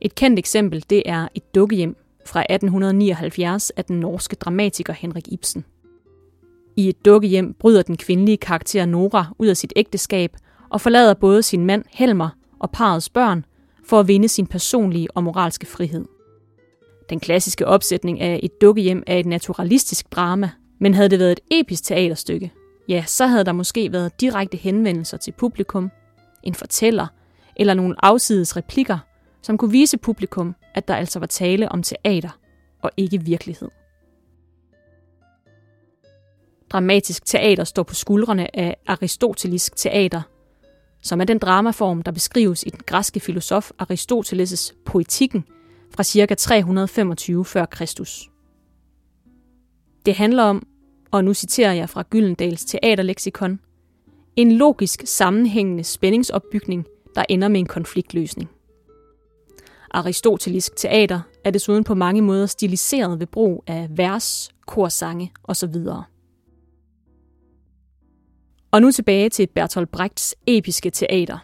Et 0.00 0.14
kendt 0.14 0.38
eksempel 0.38 0.84
det 0.90 1.02
er 1.06 1.28
et 1.34 1.54
dukkehjem 1.54 1.96
fra 2.26 2.40
1879 2.40 3.70
af 3.70 3.84
den 3.84 4.00
norske 4.00 4.36
dramatiker 4.36 4.92
Henrik 4.92 5.28
Ibsen. 5.28 5.64
I 6.76 6.88
et 6.88 7.04
dukkehjem 7.04 7.54
bryder 7.54 7.82
den 7.82 7.96
kvindelige 7.96 8.36
karakter 8.36 8.86
Nora 8.86 9.26
ud 9.38 9.46
af 9.46 9.56
sit 9.56 9.72
ægteskab 9.76 10.36
og 10.70 10.80
forlader 10.80 11.14
både 11.14 11.42
sin 11.42 11.66
mand 11.66 11.84
Helmer 11.90 12.28
og 12.60 12.70
parets 12.70 13.08
børn 13.08 13.44
for 13.84 14.00
at 14.00 14.08
vinde 14.08 14.28
sin 14.28 14.46
personlige 14.46 15.16
og 15.16 15.24
moralske 15.24 15.66
frihed. 15.66 16.04
Den 17.10 17.20
klassiske 17.20 17.66
opsætning 17.66 18.20
af 18.20 18.40
et 18.42 18.60
dukkehjem 18.60 19.02
er 19.06 19.16
et 19.16 19.26
naturalistisk 19.26 20.12
drama, 20.12 20.50
men 20.80 20.94
havde 20.94 21.08
det 21.08 21.18
været 21.18 21.32
et 21.32 21.40
episk 21.50 21.84
teaterstykke, 21.84 22.52
ja, 22.88 23.04
så 23.06 23.26
havde 23.26 23.44
der 23.44 23.52
måske 23.52 23.92
været 23.92 24.20
direkte 24.20 24.56
henvendelser 24.56 25.16
til 25.16 25.32
publikum, 25.32 25.90
en 26.42 26.54
fortæller 26.54 27.06
eller 27.56 27.74
nogle 27.74 27.94
afsides 28.04 28.56
replikker, 28.56 28.98
som 29.42 29.58
kunne 29.58 29.70
vise 29.70 29.98
publikum, 29.98 30.54
at 30.74 30.88
der 30.88 30.94
altså 30.94 31.18
var 31.18 31.26
tale 31.26 31.68
om 31.68 31.82
teater 31.82 32.38
og 32.82 32.90
ikke 32.96 33.24
virkelighed. 33.24 33.68
Dramatisk 36.70 37.24
teater 37.24 37.64
står 37.64 37.82
på 37.82 37.94
skuldrene 37.94 38.56
af 38.56 38.76
aristotelisk 38.86 39.76
teater, 39.76 40.22
som 41.02 41.20
er 41.20 41.24
den 41.24 41.38
dramaform, 41.38 42.02
der 42.02 42.12
beskrives 42.12 42.62
i 42.66 42.70
den 42.70 42.80
græske 42.86 43.20
filosof 43.20 43.70
Aristoteles' 43.82 44.74
Poetikken 44.84 45.44
fra 45.94 46.02
ca. 46.04 46.34
325 46.34 47.44
f.Kr. 47.44 47.82
Det 50.06 50.14
handler 50.14 50.42
om, 50.42 50.66
og 51.10 51.24
nu 51.24 51.34
citerer 51.34 51.72
jeg 51.72 51.88
fra 51.88 52.02
Gyldendals 52.10 52.64
teaterleksikon, 52.64 53.60
en 54.36 54.52
logisk 54.52 55.02
sammenhængende 55.04 55.84
spændingsopbygning, 55.84 56.86
der 57.14 57.24
ender 57.28 57.48
med 57.48 57.60
en 57.60 57.66
konfliktløsning. 57.66 58.50
Aristotelisk 59.90 60.76
teater 60.76 61.20
er 61.44 61.50
desuden 61.50 61.84
på 61.84 61.94
mange 61.94 62.22
måder 62.22 62.46
stiliseret 62.46 63.20
ved 63.20 63.26
brug 63.26 63.64
af 63.66 63.88
vers, 63.90 64.50
korsange 64.66 65.32
osv. 65.44 65.76
Og 68.72 68.80
nu 68.80 68.90
tilbage 68.90 69.28
til 69.28 69.46
Bertolt 69.46 69.90
Brechts 69.90 70.34
episke 70.46 70.90
teater. 70.90 71.38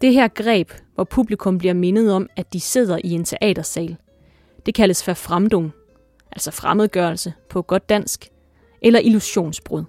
Det 0.00 0.12
her 0.12 0.28
greb, 0.28 0.72
hvor 0.94 1.04
publikum 1.04 1.58
bliver 1.58 1.74
mindet 1.74 2.12
om, 2.12 2.28
at 2.36 2.52
de 2.52 2.60
sidder 2.60 2.98
i 3.04 3.10
en 3.10 3.24
teatersal, 3.24 3.96
det 4.66 4.74
kaldes 4.74 5.06
verfremdung, 5.08 5.72
altså 6.32 6.50
fremmedgørelse 6.50 7.32
på 7.50 7.62
godt 7.62 7.88
dansk, 7.88 8.28
eller 8.82 9.00
illusionsbrud. 9.00 9.84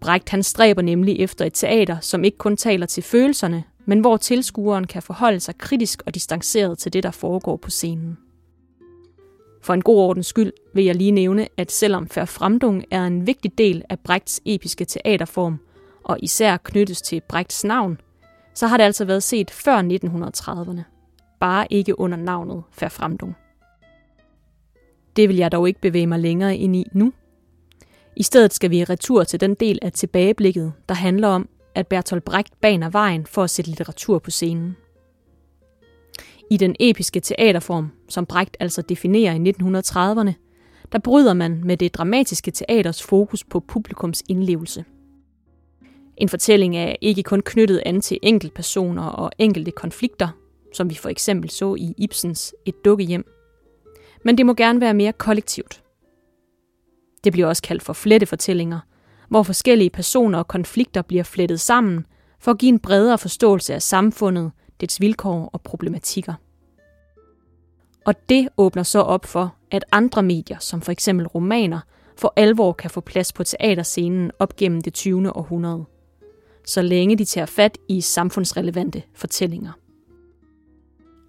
Brecht 0.00 0.28
han 0.28 0.42
stræber 0.42 0.82
nemlig 0.82 1.20
efter 1.20 1.44
et 1.44 1.54
teater, 1.54 2.00
som 2.00 2.24
ikke 2.24 2.38
kun 2.38 2.56
taler 2.56 2.86
til 2.86 3.02
følelserne, 3.02 3.64
men 3.86 4.00
hvor 4.00 4.16
tilskueren 4.16 4.86
kan 4.86 5.02
forholde 5.02 5.40
sig 5.40 5.58
kritisk 5.58 6.02
og 6.06 6.14
distanceret 6.14 6.78
til 6.78 6.92
det, 6.92 7.02
der 7.02 7.10
foregår 7.10 7.56
på 7.56 7.70
scenen. 7.70 8.18
For 9.60 9.74
en 9.74 9.82
god 9.82 9.98
ordens 9.98 10.26
skyld 10.26 10.52
vil 10.74 10.84
jeg 10.84 10.94
lige 10.94 11.10
nævne, 11.10 11.48
at 11.56 11.72
selvom 11.72 12.08
Fremdung 12.08 12.84
er 12.90 13.04
en 13.04 13.26
vigtig 13.26 13.58
del 13.58 13.82
af 13.88 13.98
Brechts 13.98 14.40
episke 14.44 14.84
teaterform, 14.84 15.58
og 16.04 16.18
især 16.22 16.56
knyttes 16.56 17.02
til 17.02 17.22
Brechts 17.28 17.64
navn, 17.64 18.00
så 18.54 18.66
har 18.66 18.76
det 18.76 18.84
altså 18.84 19.04
været 19.04 19.22
set 19.22 19.50
før 19.50 19.82
1930'erne. 19.82 20.82
Bare 21.40 21.66
ikke 21.70 22.00
under 22.00 22.18
navnet 22.18 22.62
Fremdung. 22.72 23.36
Det 25.16 25.28
vil 25.28 25.36
jeg 25.36 25.52
dog 25.52 25.68
ikke 25.68 25.80
bevæge 25.80 26.06
mig 26.06 26.18
længere 26.18 26.56
ind 26.56 26.76
i 26.76 26.84
nu. 26.92 27.12
I 28.16 28.22
stedet 28.22 28.54
skal 28.54 28.70
vi 28.70 28.84
retur 28.84 29.24
til 29.24 29.40
den 29.40 29.54
del 29.54 29.78
af 29.82 29.92
tilbageblikket, 29.92 30.72
der 30.88 30.94
handler 30.94 31.28
om, 31.28 31.48
at 31.74 31.86
Bertolt 31.86 32.24
Brecht 32.24 32.60
baner 32.60 32.90
vejen 32.90 33.26
for 33.26 33.42
at 33.42 33.50
sætte 33.50 33.70
litteratur 33.70 34.18
på 34.18 34.30
scenen. 34.30 34.76
I 36.50 36.56
den 36.56 36.76
episke 36.80 37.20
teaterform, 37.20 37.90
som 38.08 38.26
Brecht 38.26 38.56
altså 38.60 38.82
definerer 38.82 39.34
i 39.34 39.50
1930'erne, 39.50 40.32
der 40.92 40.98
bryder 40.98 41.34
man 41.34 41.60
med 41.64 41.76
det 41.76 41.94
dramatiske 41.94 42.50
teaters 42.50 43.02
fokus 43.02 43.44
på 43.44 43.60
publikums 43.60 44.22
indlevelse. 44.28 44.84
En 46.16 46.28
fortælling 46.28 46.76
er 46.76 46.96
ikke 47.00 47.22
kun 47.22 47.42
knyttet 47.44 47.82
an 47.86 48.00
til 48.00 48.18
enkeltpersoner 48.22 49.02
og 49.02 49.30
enkelte 49.38 49.70
konflikter, 49.70 50.28
som 50.74 50.90
vi 50.90 50.94
for 50.94 51.08
eksempel 51.08 51.50
så 51.50 51.74
i 51.74 51.94
Ibsens 51.98 52.54
Et 52.66 52.84
dukkehjem, 52.84 53.24
men 54.24 54.38
det 54.38 54.46
må 54.46 54.54
gerne 54.54 54.80
være 54.80 54.94
mere 54.94 55.12
kollektivt. 55.12 55.82
Det 57.24 57.32
bliver 57.32 57.48
også 57.48 57.62
kaldt 57.62 57.82
for 57.82 57.92
flettefortællinger, 57.92 58.80
hvor 59.28 59.42
forskellige 59.42 59.90
personer 59.90 60.38
og 60.38 60.48
konflikter 60.48 61.02
bliver 61.02 61.22
flettet 61.22 61.60
sammen 61.60 62.06
for 62.40 62.50
at 62.50 62.58
give 62.58 62.68
en 62.68 62.78
bredere 62.78 63.18
forståelse 63.18 63.74
af 63.74 63.82
samfundet, 63.82 64.50
dets 64.80 65.00
vilkår 65.00 65.50
og 65.52 65.60
problematikker. 65.60 66.34
Og 68.06 68.28
det 68.28 68.48
åbner 68.56 68.82
så 68.82 69.00
op 69.00 69.26
for, 69.26 69.54
at 69.70 69.84
andre 69.92 70.22
medier, 70.22 70.58
som 70.58 70.80
for 70.80 70.92
eksempel 70.92 71.26
romaner, 71.26 71.80
for 72.16 72.32
alvor 72.36 72.72
kan 72.72 72.90
få 72.90 73.00
plads 73.00 73.32
på 73.32 73.44
teaterscenen 73.44 74.30
op 74.38 74.56
gennem 74.56 74.80
det 74.80 74.94
20. 74.94 75.36
århundrede, 75.36 75.84
så 76.64 76.82
længe 76.82 77.16
de 77.16 77.24
tager 77.24 77.46
fat 77.46 77.78
i 77.88 78.00
samfundsrelevante 78.00 79.02
fortællinger. 79.14 79.72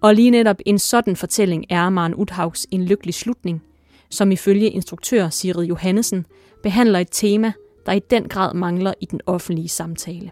Og 0.02 0.14
lige 0.14 0.30
netop 0.30 0.56
en 0.66 0.78
sådan 0.78 1.16
fortælling 1.16 1.64
er 1.70 1.90
Maren 1.90 2.14
Uthaugs 2.14 2.66
En 2.70 2.84
lykkelig 2.84 3.14
slutning, 3.14 3.62
som 4.10 4.32
ifølge 4.32 4.70
instruktør 4.70 5.28
Sigrid 5.28 5.66
Johannesen 5.66 6.26
behandler 6.62 6.98
et 6.98 7.08
tema, 7.10 7.52
der 7.86 7.92
i 7.92 8.00
den 8.10 8.28
grad 8.28 8.54
mangler 8.54 8.94
i 9.00 9.04
den 9.04 9.20
offentlige 9.26 9.68
samtale. 9.68 10.30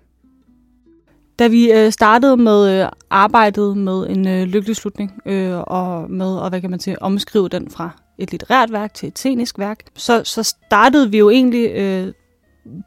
Da 1.41 1.49
vi 1.49 1.73
øh, 1.73 1.93
startede 1.93 2.37
med 2.37 2.83
øh, 2.83 2.89
arbejdet 3.11 3.77
med 3.77 4.07
en 4.07 4.29
øh, 4.29 4.43
lykkelig 4.43 4.77
slutning, 4.77 5.13
øh, 5.27 5.59
og 5.59 6.11
med 6.11 6.43
at 6.43 6.49
hvad 6.49 6.61
kan 6.61 6.71
man 6.71 6.81
sige, 6.81 7.03
omskrive 7.03 7.49
den 7.49 7.71
fra 7.71 7.91
et 8.19 8.31
litterært 8.31 8.73
værk 8.73 8.95
til 8.95 9.07
et 9.09 9.19
scenisk 9.19 9.59
værk, 9.59 9.79
så, 9.97 10.23
så 10.25 10.43
startede 10.43 11.11
vi 11.11 11.19
jo 11.19 11.31
egentlig 11.31 11.71
øh, 11.71 12.13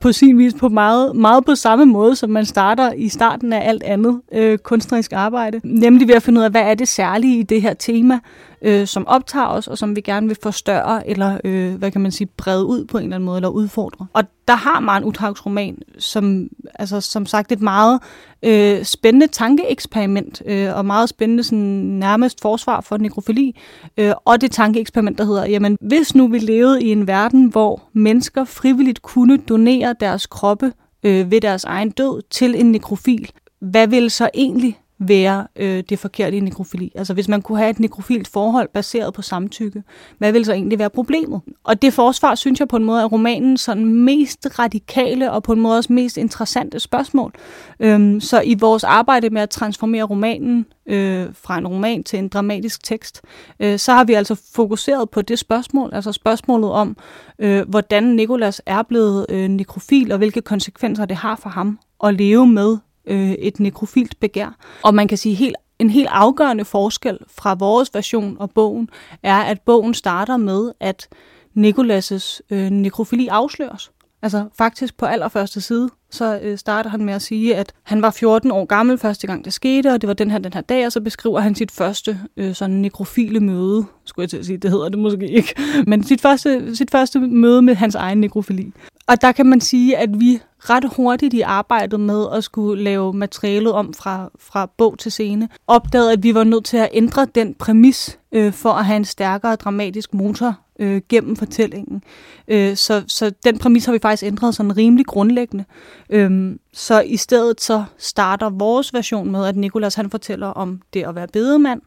på 0.02 0.12
sin 0.12 0.38
vis 0.38 0.54
på 0.54 0.70
meget, 0.70 1.16
meget 1.16 1.46
på 1.46 1.56
samme 1.56 1.86
måde, 1.86 2.16
som 2.16 2.30
man 2.30 2.46
starter 2.46 2.94
i 2.94 3.10
starten 3.10 3.54
af 3.54 3.70
alt 3.70 3.84
andet 3.84 4.22
øh, 4.32 4.58
kunstnerisk 4.58 5.14
arbejde. 5.14 5.62
Nemlig 5.64 6.08
ved 6.08 6.16
at 6.16 6.24
finde 6.24 6.40
ud 6.40 6.46
af, 6.46 6.52
hvad 6.52 6.62
er 6.62 6.74
det 6.74 6.88
særlige 6.88 7.40
i 7.40 7.44
det 7.44 7.62
her 7.62 7.74
tema, 7.74 8.20
øh, 8.64 8.88
som 8.88 9.08
optager 9.08 9.48
os, 9.48 9.68
og 9.68 9.78
som 9.78 9.96
vi 9.96 10.02
gerne 10.02 10.28
vil 10.28 10.38
forstørre, 10.44 11.10
eller 11.10 11.38
øh, 11.44 11.76
hvad 11.76 11.92
kan 11.92 12.02
man 12.02 12.12
sige, 12.12 12.28
brede 12.38 12.66
ud 12.66 12.86
på 12.86 12.98
en 12.98 13.04
eller 13.04 13.16
anden 13.16 13.26
måde, 13.26 13.38
eller 13.38 13.50
udfordre. 13.50 14.08
Og 14.14 14.24
der 14.48 14.56
har 14.56 14.80
Maren 14.80 15.04
Uthags 15.04 15.46
roman, 15.46 15.78
som, 16.00 16.48
altså, 16.76 17.02
som 17.02 17.26
sagt, 17.26 17.52
et 17.52 17.62
meget 17.62 18.00
øh, 18.44 18.84
spændende 18.84 19.28
tankeeksperiment, 19.28 20.42
øh, 20.46 20.78
og 20.78 20.86
meget 20.86 21.10
spændende 21.10 21.44
sådan, 21.44 21.60
nærmest 22.00 22.42
forsvar 22.42 22.82
for 22.82 22.98
nekrofili, 22.98 23.60
øh, 23.98 24.14
og 24.26 24.42
det 24.42 24.52
tankeeksperiment, 24.52 25.18
der 25.18 25.26
hedder, 25.26 25.46
jamen, 25.46 25.78
hvis 25.82 26.16
nu 26.16 26.28
vi 26.28 26.40
levede 26.40 26.84
i 26.84 26.92
en 26.92 27.08
verden, 27.08 27.46
hvor 27.46 27.82
mennesker 27.94 28.44
frivilligt 28.44 29.02
kunne 29.02 29.38
donere 29.38 29.96
deres 30.00 30.26
kroppe 30.26 30.74
øh, 31.04 31.32
ved 31.32 31.42
deres 31.42 31.64
egen 31.64 31.90
død 31.90 32.22
til 32.30 32.60
en 32.60 32.72
nekrofil, 32.72 33.32
hvad 33.62 33.88
ville 33.88 34.10
så 34.10 34.30
egentlig 34.34 34.80
være 35.08 35.48
øh, 35.56 35.84
det 35.90 36.00
forkerte 36.00 36.38
i 36.38 36.40
nekrofili. 36.40 36.92
Altså 36.96 37.14
hvis 37.14 37.28
man 37.28 37.42
kunne 37.42 37.58
have 37.58 37.70
et 37.70 37.80
nekrofilt 37.80 38.28
forhold 38.28 38.70
baseret 38.74 39.14
på 39.14 39.22
samtykke, 39.22 39.84
hvad 40.18 40.32
ville 40.32 40.46
så 40.46 40.54
egentlig 40.54 40.80
være 40.80 40.90
problemet? 40.90 41.42
Og 41.64 41.82
det 41.82 41.94
forsvar, 41.94 42.36
synes 42.36 42.60
jeg 42.60 42.68
på 42.68 42.76
en 42.76 42.84
måde, 42.84 43.02
er 43.02 43.06
romanen 43.06 43.58
sådan 43.58 43.86
mest 43.86 44.60
radikale 44.60 45.32
og 45.32 45.44
på 45.44 45.54
en 45.54 45.60
måde 45.60 45.78
også 45.78 45.94
mest 45.94 46.18
interessante 46.18 46.80
spørgsmål. 46.80 47.34
Øhm, 47.80 48.20
så 48.20 48.42
i 48.42 48.56
vores 48.60 48.84
arbejde 48.84 49.30
med 49.30 49.42
at 49.42 49.50
transformere 49.50 50.04
romanen 50.04 50.66
øh, 50.86 51.28
fra 51.34 51.58
en 51.58 51.68
roman 51.68 52.04
til 52.04 52.20
en 52.20 52.28
dramatisk 52.28 52.84
tekst, 52.84 53.22
øh, 53.60 53.80
så 53.80 53.94
har 53.94 54.04
vi 54.04 54.14
altså 54.14 54.42
fokuseret 54.56 55.10
på 55.10 55.22
det 55.22 55.40
spørgsmål, 55.40 55.90
altså 55.94 56.12
spørgsmålet 56.12 56.72
om, 56.72 56.98
øh, 57.40 57.70
hvordan 57.70 58.04
Nikolas 58.04 58.62
er 58.66 58.84
blevet 58.84 59.26
øh, 59.30 59.48
nekrofil, 59.48 60.12
og 60.12 60.18
hvilke 60.18 60.42
konsekvenser 60.42 61.06
det 61.06 61.18
har 61.18 61.36
for 61.36 61.50
ham 61.50 61.80
at 62.04 62.14
leve 62.14 62.48
med 62.48 62.78
øh, 63.08 63.32
et 63.32 63.60
nekrofilt 63.60 64.20
begær. 64.20 64.58
Og 64.84 64.96
man 64.96 65.08
kan 65.08 65.18
sige, 65.18 65.36
helt 65.36 65.56
en 65.80 65.90
helt 65.90 66.08
afgørende 66.12 66.66
forskel 66.66 67.18
fra 67.28 67.54
vores 67.54 67.90
version 67.94 68.38
og 68.40 68.52
bogen 68.52 68.90
er, 69.24 69.38
at 69.38 69.62
bogen 69.62 69.94
starter 69.94 70.38
med, 70.38 70.72
at 70.80 71.10
Nikolas' 71.58 72.40
øh, 72.50 72.70
nekrofili 72.70 73.28
afsløres. 73.28 73.92
Altså 74.22 74.46
faktisk 74.58 74.98
på 74.98 75.06
allerførste 75.06 75.62
side, 75.62 75.90
så 76.12 76.40
øh, 76.44 76.58
starter 76.58 76.90
han 76.90 77.06
med 77.06 77.14
at 77.14 77.22
sige, 77.22 77.56
at 77.56 77.74
han 77.84 78.02
var 78.02 78.12
14 78.12 78.52
år 78.52 78.66
gammel 78.66 78.98
første 78.98 79.28
gang 79.28 79.46
det 79.46 79.54
skete, 79.54 79.94
og 79.94 80.02
det 80.02 80.08
var 80.08 80.14
den 80.14 80.32
her, 80.32 80.40
den 80.40 80.54
her 80.54 80.62
dag, 80.62 80.86
og 80.86 80.92
så 80.92 81.02
beskriver 81.02 81.40
han 81.40 81.56
sit 81.56 81.72
første 81.72 82.20
øh, 82.38 82.54
sådan 82.56 82.76
nekrofile 82.76 83.40
møde, 83.40 83.86
skulle 84.06 84.24
jeg 84.24 84.30
til 84.30 84.38
at 84.38 84.46
sige, 84.46 84.58
det 84.58 84.72
hedder 84.72 84.90
det 84.90 85.00
måske 85.00 85.30
ikke, 85.30 85.56
men 85.88 86.04
sit 86.04 86.22
første, 86.22 86.76
sit 86.76 86.92
første 86.92 87.20
møde 87.20 87.62
med 87.62 87.76
hans 87.76 87.96
egen 87.96 88.22
nekrofili. 88.22 88.74
Og 89.08 89.22
der 89.22 89.32
kan 89.32 89.46
man 89.46 89.62
sige, 89.62 89.98
at 89.98 90.20
vi 90.20 90.40
ret 90.60 90.94
hurtigt 90.96 91.34
i 91.34 91.42
arbejdet 91.42 92.00
med 92.00 92.26
at 92.34 92.44
skulle 92.44 92.84
lave 92.84 93.14
materialet 93.14 93.74
om 93.74 93.94
fra, 93.94 94.30
fra 94.40 94.70
bog 94.78 95.00
til 95.00 95.12
scene, 95.12 95.50
opdagede, 95.68 96.12
at 96.12 96.24
vi 96.24 96.36
var 96.36 96.44
nødt 96.44 96.66
til 96.66 96.78
at 96.78 96.90
ændre 96.94 97.26
den 97.26 97.54
præmis 97.54 98.20
øh, 98.32 98.54
for 98.54 98.70
at 98.70 98.86
have 98.86 98.98
en 98.98 99.06
stærkere 99.06 99.56
dramatisk 99.56 100.14
motor 100.14 100.56
øh, 100.84 101.02
gennem 101.10 101.36
fortællingen. 101.36 102.04
Øh, 102.48 102.76
så, 102.76 103.04
så 103.08 103.32
den 103.46 103.58
præmis 103.58 103.86
har 103.86 103.94
vi 103.94 104.00
faktisk 104.02 104.24
ændret 104.24 104.56
sådan 104.56 104.78
rimelig 104.78 105.06
grundlæggende. 105.06 105.66
Øh, 106.10 106.56
så 106.74 107.02
i 107.02 107.18
stedet 107.18 107.62
så 107.62 107.84
starter 107.98 108.50
vores 108.50 108.94
version 108.94 109.32
med, 109.32 109.46
at 109.46 109.56
Nikolas 109.56 109.96
han 109.96 110.10
fortæller 110.10 110.48
om 110.48 110.82
det 110.94 111.04
at 111.04 111.16
være 111.16 111.28
bedemand. 111.28 111.82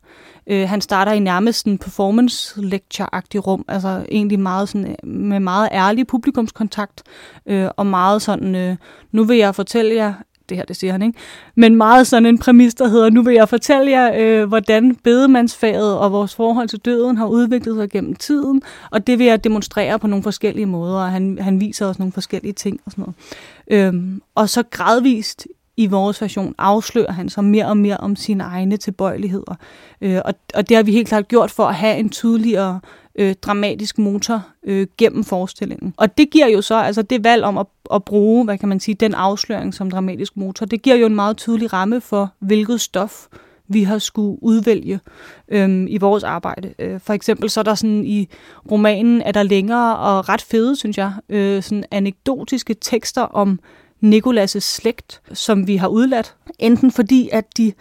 Øh, 0.46 0.68
han 0.68 0.80
starter 0.80 1.12
i 1.12 1.18
nærmest 1.18 1.66
en 1.66 1.78
performance 1.78 2.60
lecture-agtig 2.60 3.46
rum, 3.46 3.64
altså 3.68 4.06
egentlig 4.10 4.40
meget 4.40 4.68
sådan, 4.68 4.96
med 5.04 5.40
meget 5.40 5.68
ærlig 5.72 6.06
publikumskontakt, 6.06 7.02
øh, 7.46 7.68
og 7.76 7.86
meget 7.86 8.22
sådan, 8.22 8.54
øh, 8.54 8.76
nu 9.12 9.24
vil 9.24 9.36
jeg 9.36 9.54
fortælle 9.54 9.94
jer, 9.94 10.14
det 10.48 10.56
her, 10.56 10.64
det 10.64 10.76
siger 10.76 10.92
han 10.92 11.02
ikke, 11.02 11.18
men 11.54 11.76
meget 11.76 12.06
sådan 12.06 12.26
en 12.26 12.38
præmis, 12.38 12.74
der 12.74 12.88
hedder, 12.88 13.10
nu 13.10 13.22
vil 13.22 13.34
jeg 13.34 13.48
fortælle 13.48 13.90
jer, 13.90 14.10
øh, 14.16 14.48
hvordan 14.48 14.94
bedemandsfaget 14.94 15.98
og 15.98 16.12
vores 16.12 16.34
forhold 16.34 16.68
til 16.68 16.78
døden 16.78 17.16
har 17.16 17.26
udviklet 17.26 17.76
sig 17.76 17.90
gennem 17.90 18.14
tiden, 18.14 18.62
og 18.90 19.06
det 19.06 19.18
vil 19.18 19.26
jeg 19.26 19.44
demonstrere 19.44 19.98
på 19.98 20.06
nogle 20.06 20.22
forskellige 20.22 20.66
måder, 20.66 20.98
og 20.98 21.10
han, 21.10 21.38
han 21.40 21.60
viser 21.60 21.86
os 21.86 21.98
nogle 21.98 22.12
forskellige 22.12 22.52
ting 22.52 22.80
og 22.84 22.92
sådan 22.92 23.02
noget. 23.02 23.94
Øhm, 23.94 24.22
og 24.34 24.48
så 24.48 24.62
gradvist 24.70 25.46
i 25.76 25.86
vores 25.86 26.22
version 26.22 26.54
afslører 26.58 27.12
han 27.12 27.28
sig 27.28 27.44
mere 27.44 27.66
og 27.66 27.76
mere 27.76 27.96
om 27.96 28.16
sine 28.16 28.44
egne 28.44 28.76
tilbøjeligheder. 28.76 29.54
Øh, 30.00 30.20
og, 30.24 30.34
og 30.54 30.68
det 30.68 30.76
har 30.76 30.84
vi 30.84 30.92
helt 30.92 31.08
klart 31.08 31.28
gjort 31.28 31.50
for 31.50 31.64
at 31.64 31.74
have 31.74 31.96
en 31.96 32.08
tydeligere 32.08 32.80
øh, 33.18 33.34
dramatisk 33.34 33.98
motor 33.98 34.46
øh, 34.66 34.86
gennem 34.98 35.24
forestillingen. 35.24 35.94
Og 35.96 36.18
det 36.18 36.30
giver 36.30 36.46
jo 36.46 36.62
så, 36.62 36.74
altså 36.74 37.02
det 37.02 37.24
valg 37.24 37.44
om 37.44 37.58
at, 37.58 37.66
at 37.94 38.04
bruge, 38.04 38.44
hvad 38.44 38.58
kan 38.58 38.68
man 38.68 38.80
sige, 38.80 38.94
den 38.94 39.14
afsløring 39.14 39.74
som 39.74 39.90
dramatisk 39.90 40.36
motor, 40.36 40.66
det 40.66 40.82
giver 40.82 40.96
jo 40.96 41.06
en 41.06 41.14
meget 41.14 41.36
tydelig 41.36 41.72
ramme 41.72 42.00
for, 42.00 42.32
hvilket 42.38 42.80
stof 42.80 43.26
vi 43.68 43.82
har 43.82 43.98
skulle 43.98 44.42
udvælge 44.42 45.00
øhm, 45.48 45.86
i 45.86 45.98
vores 45.98 46.24
arbejde. 46.24 46.74
Øh, 46.78 47.00
for 47.00 47.12
eksempel 47.12 47.50
så 47.50 47.60
er 47.60 47.64
der 47.64 47.74
sådan 47.74 48.04
i 48.04 48.28
romanen, 48.70 49.22
er 49.22 49.32
der 49.32 49.42
længere 49.42 49.96
og 49.96 50.28
ret 50.28 50.42
fede, 50.42 50.76
synes 50.76 50.98
jeg, 50.98 51.12
øh, 51.28 51.62
sådan 51.62 51.84
anekdotiske 51.90 52.74
tekster 52.80 53.22
om 53.22 53.60
Nikolas' 54.04 54.58
slægt, 54.60 55.20
som 55.32 55.66
vi 55.66 55.76
har 55.76 55.88
udladt. 55.88 56.34
Enten 56.58 56.92
fordi, 56.92 57.28
at 57.32 57.56
de 57.56 57.72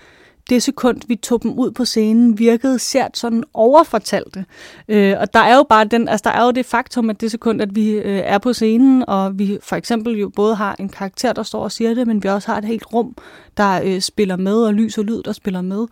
det 0.50 0.64
sekund, 0.64 1.02
vi 1.08 1.16
tog 1.16 1.44
dem 1.44 1.52
ud 1.52 1.72
på 1.72 1.86
scenen, 1.86 2.40
virkede 2.40 2.80
sært 2.80 3.18
sådan 3.18 3.44
overfortalte. 3.54 4.46
Øh, 4.88 5.16
og 5.20 5.34
der 5.34 5.40
er 5.40 5.56
jo 5.56 5.66
bare 5.70 5.86
den, 5.86 6.08
altså 6.08 6.30
der 6.30 6.36
er 6.36 6.46
jo 6.46 6.52
det 6.52 6.66
faktum, 6.66 7.10
at 7.10 7.22
det 7.22 7.32
sekund, 7.32 7.62
at 7.62 7.76
vi 7.76 7.90
øh, 7.90 8.22
er 8.26 8.38
på 8.38 8.54
scenen, 8.54 9.04
og 9.08 9.40
vi 9.40 9.58
for 9.62 9.76
eksempel 9.76 10.18
jo 10.18 10.30
både 10.30 10.56
har 10.56 10.76
en 10.80 10.90
karakter, 10.90 11.34
der 11.34 11.44
står 11.44 11.64
og 11.64 11.72
siger 11.72 11.94
det, 11.94 12.08
men 12.08 12.24
vi 12.24 12.30
også 12.30 12.48
har 12.48 12.58
et 12.58 12.66
helt 12.66 12.94
rum, 12.94 13.16
der 13.58 13.82
øh, 13.84 14.02
spiller 14.02 14.36
med, 14.36 14.56
og 14.56 14.74
lys 14.74 14.98
og 14.98 15.04
lyd, 15.04 15.24
der 15.24 15.32
spiller 15.32 15.62
med, 15.62 15.88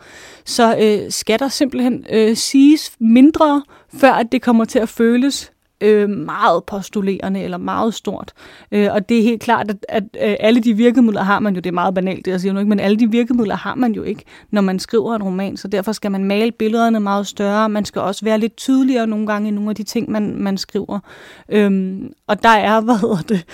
så 0.45 0.77
øh, 0.81 1.11
skal 1.11 1.39
der 1.39 1.47
simpelthen 1.47 2.05
øh, 2.11 2.37
siges 2.37 2.91
mindre, 2.99 3.63
før 3.95 4.11
at 4.11 4.31
det 4.31 4.41
kommer 4.41 4.65
til 4.65 4.79
at 4.79 4.89
føles 4.89 5.52
øh, 5.81 6.09
meget 6.09 6.63
postulerende 6.63 7.41
eller 7.41 7.57
meget 7.57 7.93
stort. 7.93 8.33
Øh, 8.71 8.89
og 8.91 9.09
det 9.09 9.19
er 9.19 9.23
helt 9.23 9.41
klart, 9.41 9.69
at, 9.69 9.86
at 9.89 10.03
øh, 10.03 10.36
alle 10.39 10.63
de 10.63 10.73
virkemidler 10.73 11.23
har 11.23 11.39
man 11.39 11.53
jo, 11.53 11.59
det 11.59 11.69
er 11.69 11.73
meget 11.73 11.93
banalt 11.93 12.25
det 12.25 12.31
jeg 12.31 12.41
siger 12.41 12.53
nu 12.53 12.59
ikke, 12.59 12.69
men 12.69 12.79
alle 12.79 12.99
de 12.99 13.12
virkemidler 13.12 13.55
har 13.55 13.75
man 13.75 13.93
jo 13.93 14.03
ikke, 14.03 14.23
når 14.51 14.62
man 14.62 14.79
skriver 14.79 15.15
en 15.15 15.23
roman, 15.23 15.57
så 15.57 15.67
derfor 15.67 15.91
skal 15.91 16.12
man 16.12 16.23
male 16.23 16.51
billederne 16.51 16.99
meget 16.99 17.27
større, 17.27 17.69
man 17.69 17.86
skal 17.86 18.01
også 18.01 18.25
være 18.25 18.38
lidt 18.38 18.57
tydeligere 18.57 19.07
nogle 19.07 19.27
gange 19.27 19.47
i 19.47 19.51
nogle 19.51 19.69
af 19.69 19.75
de 19.75 19.83
ting, 19.83 20.12
man, 20.12 20.36
man 20.38 20.57
skriver. 20.57 20.99
Øh, 21.49 22.01
og 22.27 22.43
der 22.43 22.49
er, 22.49 22.81
hvad 22.86 22.95
hedder 22.95 23.21
det, 23.21 23.45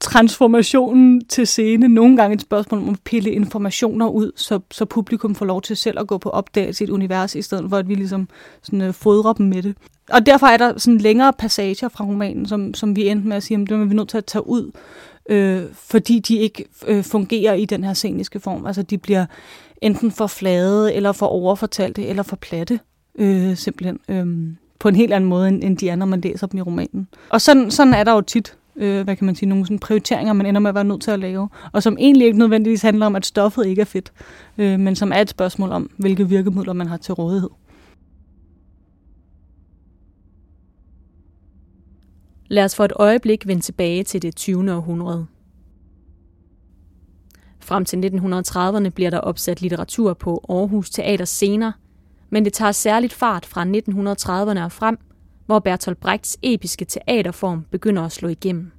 transformationen 0.00 1.24
til 1.24 1.46
scene 1.46 1.88
nogle 1.88 2.16
gange 2.16 2.34
et 2.34 2.40
spørgsmål 2.40 2.80
om 2.80 2.88
at 2.88 2.98
pille 3.04 3.30
informationer 3.30 4.08
ud, 4.08 4.32
så, 4.36 4.60
så 4.70 4.84
publikum 4.84 5.34
får 5.34 5.46
lov 5.46 5.62
til 5.62 5.76
selv 5.76 6.00
at 6.00 6.06
gå 6.06 6.18
på 6.18 6.30
opdagelse 6.30 6.84
i 6.84 6.86
et 6.86 6.90
univers, 6.90 7.34
i 7.34 7.42
stedet 7.42 7.70
for 7.70 7.76
at 7.76 7.88
vi 7.88 7.94
ligesom 7.94 8.28
sådan, 8.62 8.80
øh, 8.80 8.92
fodrer 8.94 9.32
dem 9.32 9.46
med 9.46 9.62
det. 9.62 9.76
Og 10.10 10.26
derfor 10.26 10.46
er 10.46 10.56
der 10.56 10.78
sådan 10.78 10.98
længere 10.98 11.32
passager 11.32 11.88
fra 11.88 12.04
romanen, 12.04 12.46
som, 12.46 12.74
som 12.74 12.96
vi 12.96 13.08
endte 13.08 13.28
med 13.28 13.36
at 13.36 13.42
sige, 13.42 13.60
at 13.60 13.68
det 13.68 13.80
er 13.80 13.84
vi 13.84 13.94
nødt 13.94 14.08
til 14.08 14.18
at 14.18 14.24
tage 14.24 14.46
ud, 14.46 14.70
øh, 15.28 15.62
fordi 15.72 16.18
de 16.18 16.36
ikke 16.36 16.64
øh, 16.86 17.04
fungerer 17.04 17.54
i 17.54 17.64
den 17.64 17.84
her 17.84 17.94
sceniske 17.94 18.40
form. 18.40 18.66
Altså 18.66 18.82
de 18.82 18.98
bliver 18.98 19.26
enten 19.82 20.10
for 20.12 20.26
flade, 20.26 20.94
eller 20.94 21.12
for 21.12 21.26
overfortalte, 21.26 22.06
eller 22.06 22.22
for 22.22 22.36
platte, 22.36 22.80
øh, 23.18 23.56
simpelthen. 23.56 23.98
Øh, 24.08 24.56
på 24.78 24.88
en 24.88 24.96
helt 24.96 25.12
anden 25.12 25.30
måde, 25.30 25.48
end 25.48 25.78
de 25.78 25.88
er, 25.88 25.96
når 25.96 26.06
man 26.06 26.20
læser 26.20 26.46
dem 26.46 26.58
i 26.58 26.62
romanen. 26.62 27.08
Og 27.28 27.40
sådan, 27.40 27.70
sådan 27.70 27.94
er 27.94 28.04
der 28.04 28.12
jo 28.12 28.20
tit 28.20 28.56
øh, 28.76 29.04
hvad 29.04 29.16
kan 29.16 29.26
man 29.26 29.34
sige, 29.34 29.48
nogle 29.48 29.64
sådan 29.64 29.78
prioriteringer, 29.78 30.32
man 30.32 30.46
ender 30.46 30.60
med 30.60 30.68
at 30.68 30.74
være 30.74 30.84
nødt 30.84 31.02
til 31.02 31.10
at 31.10 31.20
lave, 31.20 31.48
og 31.72 31.82
som 31.82 31.96
egentlig 32.00 32.26
ikke 32.26 32.38
nødvendigvis 32.38 32.82
handler 32.82 33.06
om, 33.06 33.16
at 33.16 33.26
stoffet 33.26 33.66
ikke 33.66 33.80
er 33.80 33.86
fedt, 33.86 34.12
øh, 34.58 34.80
men 34.80 34.96
som 34.96 35.12
er 35.12 35.20
et 35.20 35.30
spørgsmål 35.30 35.72
om, 35.72 35.90
hvilke 35.96 36.28
virkemidler 36.28 36.72
man 36.72 36.86
har 36.86 36.96
til 36.96 37.14
rådighed. 37.14 37.50
Lad 42.48 42.64
os 42.64 42.76
for 42.76 42.84
et 42.84 42.92
øjeblik 42.96 43.46
vende 43.46 43.62
tilbage 43.62 44.04
til 44.04 44.22
det 44.22 44.36
20. 44.36 44.72
århundrede. 44.72 45.26
Frem 47.60 47.84
til 47.84 47.96
1930'erne 47.96 48.88
bliver 48.88 49.10
der 49.10 49.18
opsat 49.18 49.62
litteratur 49.62 50.14
på 50.14 50.44
Aarhus 50.48 50.90
Teater 50.90 51.24
senere, 51.24 51.72
men 52.30 52.44
det 52.44 52.52
tager 52.52 52.72
særligt 52.72 53.12
fart 53.12 53.46
fra 53.46 53.64
1930'erne 53.64 54.64
og 54.64 54.72
frem– 54.72 54.98
hvor 55.46 55.58
Bertolt 55.58 56.00
Brechts 56.00 56.38
episke 56.42 56.84
teaterform 56.84 57.64
begynder 57.70 58.02
at 58.02 58.12
slå 58.12 58.28
igennem. 58.28 58.72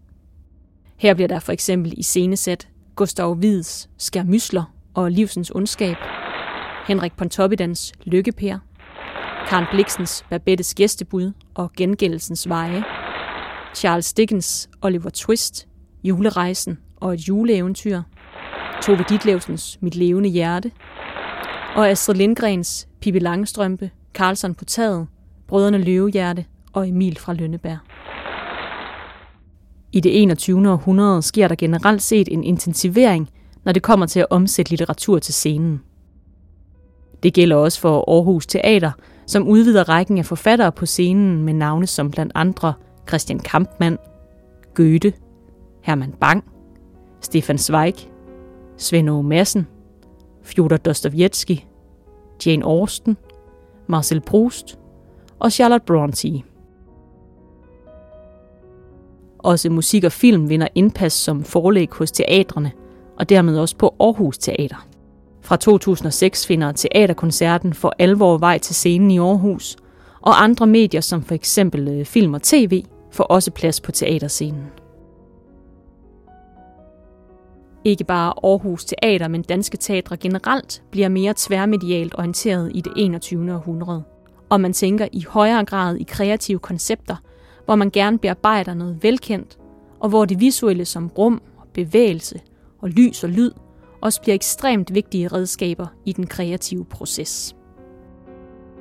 Her 0.98 1.14
bliver 1.14 1.28
der 1.28 1.40
for 1.40 1.52
eksempel 1.52 1.94
i 1.98 2.04
scenesæt 2.04 2.68
Gustav 2.96 3.32
Wieds 3.32 3.90
Skærmysler 3.98 4.74
og 4.94 5.12
Livsens 5.12 5.52
ondskab, 5.52 5.96
Henrik 6.88 7.14
Pontoppidans 7.18 7.94
Lykkepær, 8.04 8.58
Karen 9.48 9.66
Bliksens 9.72 10.26
Babettes 10.30 10.76
gæstebud 10.76 11.32
og 11.56 11.72
Gengældelsens 11.78 12.50
veje, 12.50 12.84
Charles 13.76 14.14
Dickens 14.14 14.70
Oliver 14.82 15.10
Twist, 15.10 15.68
Julerejsen 16.04 16.78
og 16.96 17.14
et 17.14 17.20
juleeventyr, 17.20 18.02
Tove 18.82 19.06
Ditlevsens 19.10 19.78
Mit 19.82 19.96
levende 19.96 20.30
hjerte, 20.30 20.72
og 21.76 21.90
Astrid 21.90 22.16
Lindgrens 22.16 22.88
Pippi 23.02 23.20
Langstrømpe, 23.20 23.92
Karlsson 24.14 24.56
på 24.56 24.66
taget, 24.66 25.08
Brødrene 25.48 25.78
Løvehjerte 25.78 26.46
og 26.74 26.90
Emil 26.90 27.20
fra 27.20 27.34
Lønneberg. 27.34 27.78
I 29.92 30.00
det 30.00 30.22
21. 30.22 30.72
århundrede 30.72 31.22
sker 31.22 31.48
der 31.48 31.56
generelt 31.56 32.02
set 32.02 32.28
en 32.32 32.44
intensivering, 32.44 33.30
når 33.64 33.72
det 33.72 33.84
kommer 33.84 34.06
til 34.06 34.20
at 34.20 34.28
omsætte 34.30 34.72
litteratur 34.72 35.20
til 35.20 35.34
scenen. 35.34 35.82
Det 37.24 37.34
gælder 37.34 37.56
også 37.56 37.80
for 37.80 38.12
Aarhus 38.12 38.46
Teater, 38.46 38.92
som 39.28 39.48
udvider 39.48 39.90
rækken 39.90 40.18
af 40.18 40.26
forfattere 40.26 40.72
på 40.72 40.86
scenen 40.86 41.44
med 41.44 41.54
navne 41.54 41.88
som 41.88 42.12
blandt 42.12 42.32
andre 42.36 42.74
Christian 43.08 43.40
Kampmann, 43.40 43.98
Goethe, 44.74 45.14
Hermann 45.82 46.14
Bang, 46.20 46.44
Stefan 47.22 47.58
Zweig, 47.58 47.94
Svend 48.78 49.10
Aage 49.10 49.24
Madsen, 49.24 49.68
Fjodor 50.44 50.78
Dostoevsky, 50.78 51.58
Jane 52.46 52.66
Austen, 52.66 53.18
Marcel 53.88 54.22
Proust 54.22 54.80
og 55.40 55.52
Charlotte 55.52 55.86
Bronte. 55.86 56.44
Også 59.40 59.70
musik 59.70 60.04
og 60.04 60.12
film 60.12 60.50
vinder 60.50 60.68
indpas 60.76 61.14
som 61.14 61.44
forlæg 61.44 61.90
hos 61.92 62.12
teatrene, 62.12 62.72
og 63.20 63.30
dermed 63.30 63.60
også 63.60 63.78
på 63.78 63.96
Aarhus 64.00 64.38
Teater. 64.38 64.88
Fra 65.42 65.56
2006 65.56 66.48
finder 66.48 66.72
teaterkoncerten 66.72 67.74
for 67.74 67.94
alvor 68.00 68.38
vej 68.38 68.58
til 68.58 68.76
scenen 68.76 69.12
i 69.12 69.20
Aarhus, 69.20 69.76
og 70.22 70.44
andre 70.44 70.68
medier 70.68 71.02
som 71.02 71.24
for 71.24 71.36
eksempel 71.36 71.88
øh, 71.88 72.06
film 72.06 72.34
og 72.34 72.42
tv 72.42 72.84
får 73.16 73.24
også 73.24 73.52
plads 73.52 73.82
på 73.82 73.92
teaterscenen. 73.92 74.66
Ikke 77.84 78.04
bare 78.04 78.34
Aarhus 78.44 78.86
Teater, 78.86 79.28
men 79.28 79.42
danske 79.42 79.78
teatre 79.78 80.18
generelt 80.18 80.84
bliver 80.92 81.10
mere 81.10 81.34
tværmedialt 81.38 82.16
orienteret 82.18 82.72
i 82.76 82.82
det 82.82 82.94
21. 82.96 83.54
århundrede. 83.54 84.04
Og 84.50 84.62
man 84.62 84.74
tænker 84.74 85.08
i 85.12 85.26
højere 85.30 85.66
grad 85.66 85.98
i 85.98 86.04
kreative 86.04 86.60
koncepter, 86.60 87.16
hvor 87.66 87.76
man 87.76 87.90
gerne 87.90 88.20
bearbejder 88.20 88.74
noget 88.74 89.04
velkendt, 89.04 89.58
og 90.00 90.10
hvor 90.10 90.26
det 90.26 90.40
visuelle 90.40 90.86
som 90.86 91.08
rum, 91.18 91.42
bevægelse 91.74 92.42
og 92.82 92.90
lys 92.90 93.24
og 93.24 93.30
lyd 93.30 93.52
også 94.02 94.22
bliver 94.22 94.36
ekstremt 94.36 94.94
vigtige 94.94 95.28
redskaber 95.28 95.88
i 96.06 96.12
den 96.12 96.28
kreative 96.28 96.86
proces. 96.86 97.56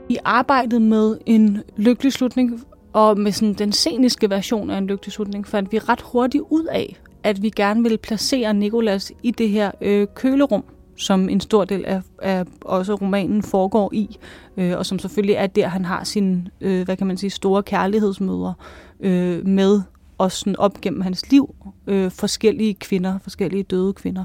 I 0.08 0.18
arbejdet 0.24 0.82
med 0.82 1.18
en 1.26 1.62
lykkelig 1.76 2.12
slutning, 2.12 2.64
og 2.94 3.18
med 3.18 3.32
sådan 3.32 3.54
den 3.54 3.72
sceniske 3.72 4.30
version 4.30 4.70
af 4.70 4.78
en 4.78 4.86
lygteslutning 4.86 5.46
fandt 5.46 5.72
vi 5.72 5.78
ret 5.78 6.02
hurtigt 6.02 6.44
ud 6.50 6.64
af, 6.64 6.96
at 7.22 7.42
vi 7.42 7.50
gerne 7.50 7.82
ville 7.82 7.98
placere 7.98 8.54
Nikolas 8.54 9.12
i 9.22 9.30
det 9.30 9.48
her 9.48 9.70
øh, 9.80 10.06
kølerum, 10.14 10.64
som 10.96 11.28
en 11.28 11.40
stor 11.40 11.64
del 11.64 11.84
af, 11.84 12.00
af 12.22 12.44
også 12.60 12.94
romanen 12.94 13.42
foregår 13.42 13.90
i, 13.92 14.18
øh, 14.56 14.78
og 14.78 14.86
som 14.86 14.98
selvfølgelig 14.98 15.34
er 15.34 15.46
der, 15.46 15.68
han 15.68 15.84
har 15.84 16.04
sin, 16.04 16.48
øh, 16.60 16.84
hvad 16.84 16.96
kan 16.96 17.06
man 17.06 17.16
sige, 17.16 17.30
store 17.30 17.62
kærlighedsmøder 17.62 18.52
øh, 19.00 19.46
med 19.46 19.80
også 20.18 20.38
sådan 20.38 20.56
op 20.56 20.80
gennem 20.80 21.00
hans 21.00 21.30
liv, 21.30 21.54
øh, 21.86 22.10
forskellige 22.10 22.74
kvinder, 22.74 23.18
forskellige 23.18 23.62
døde 23.62 23.92
kvinder. 23.92 24.24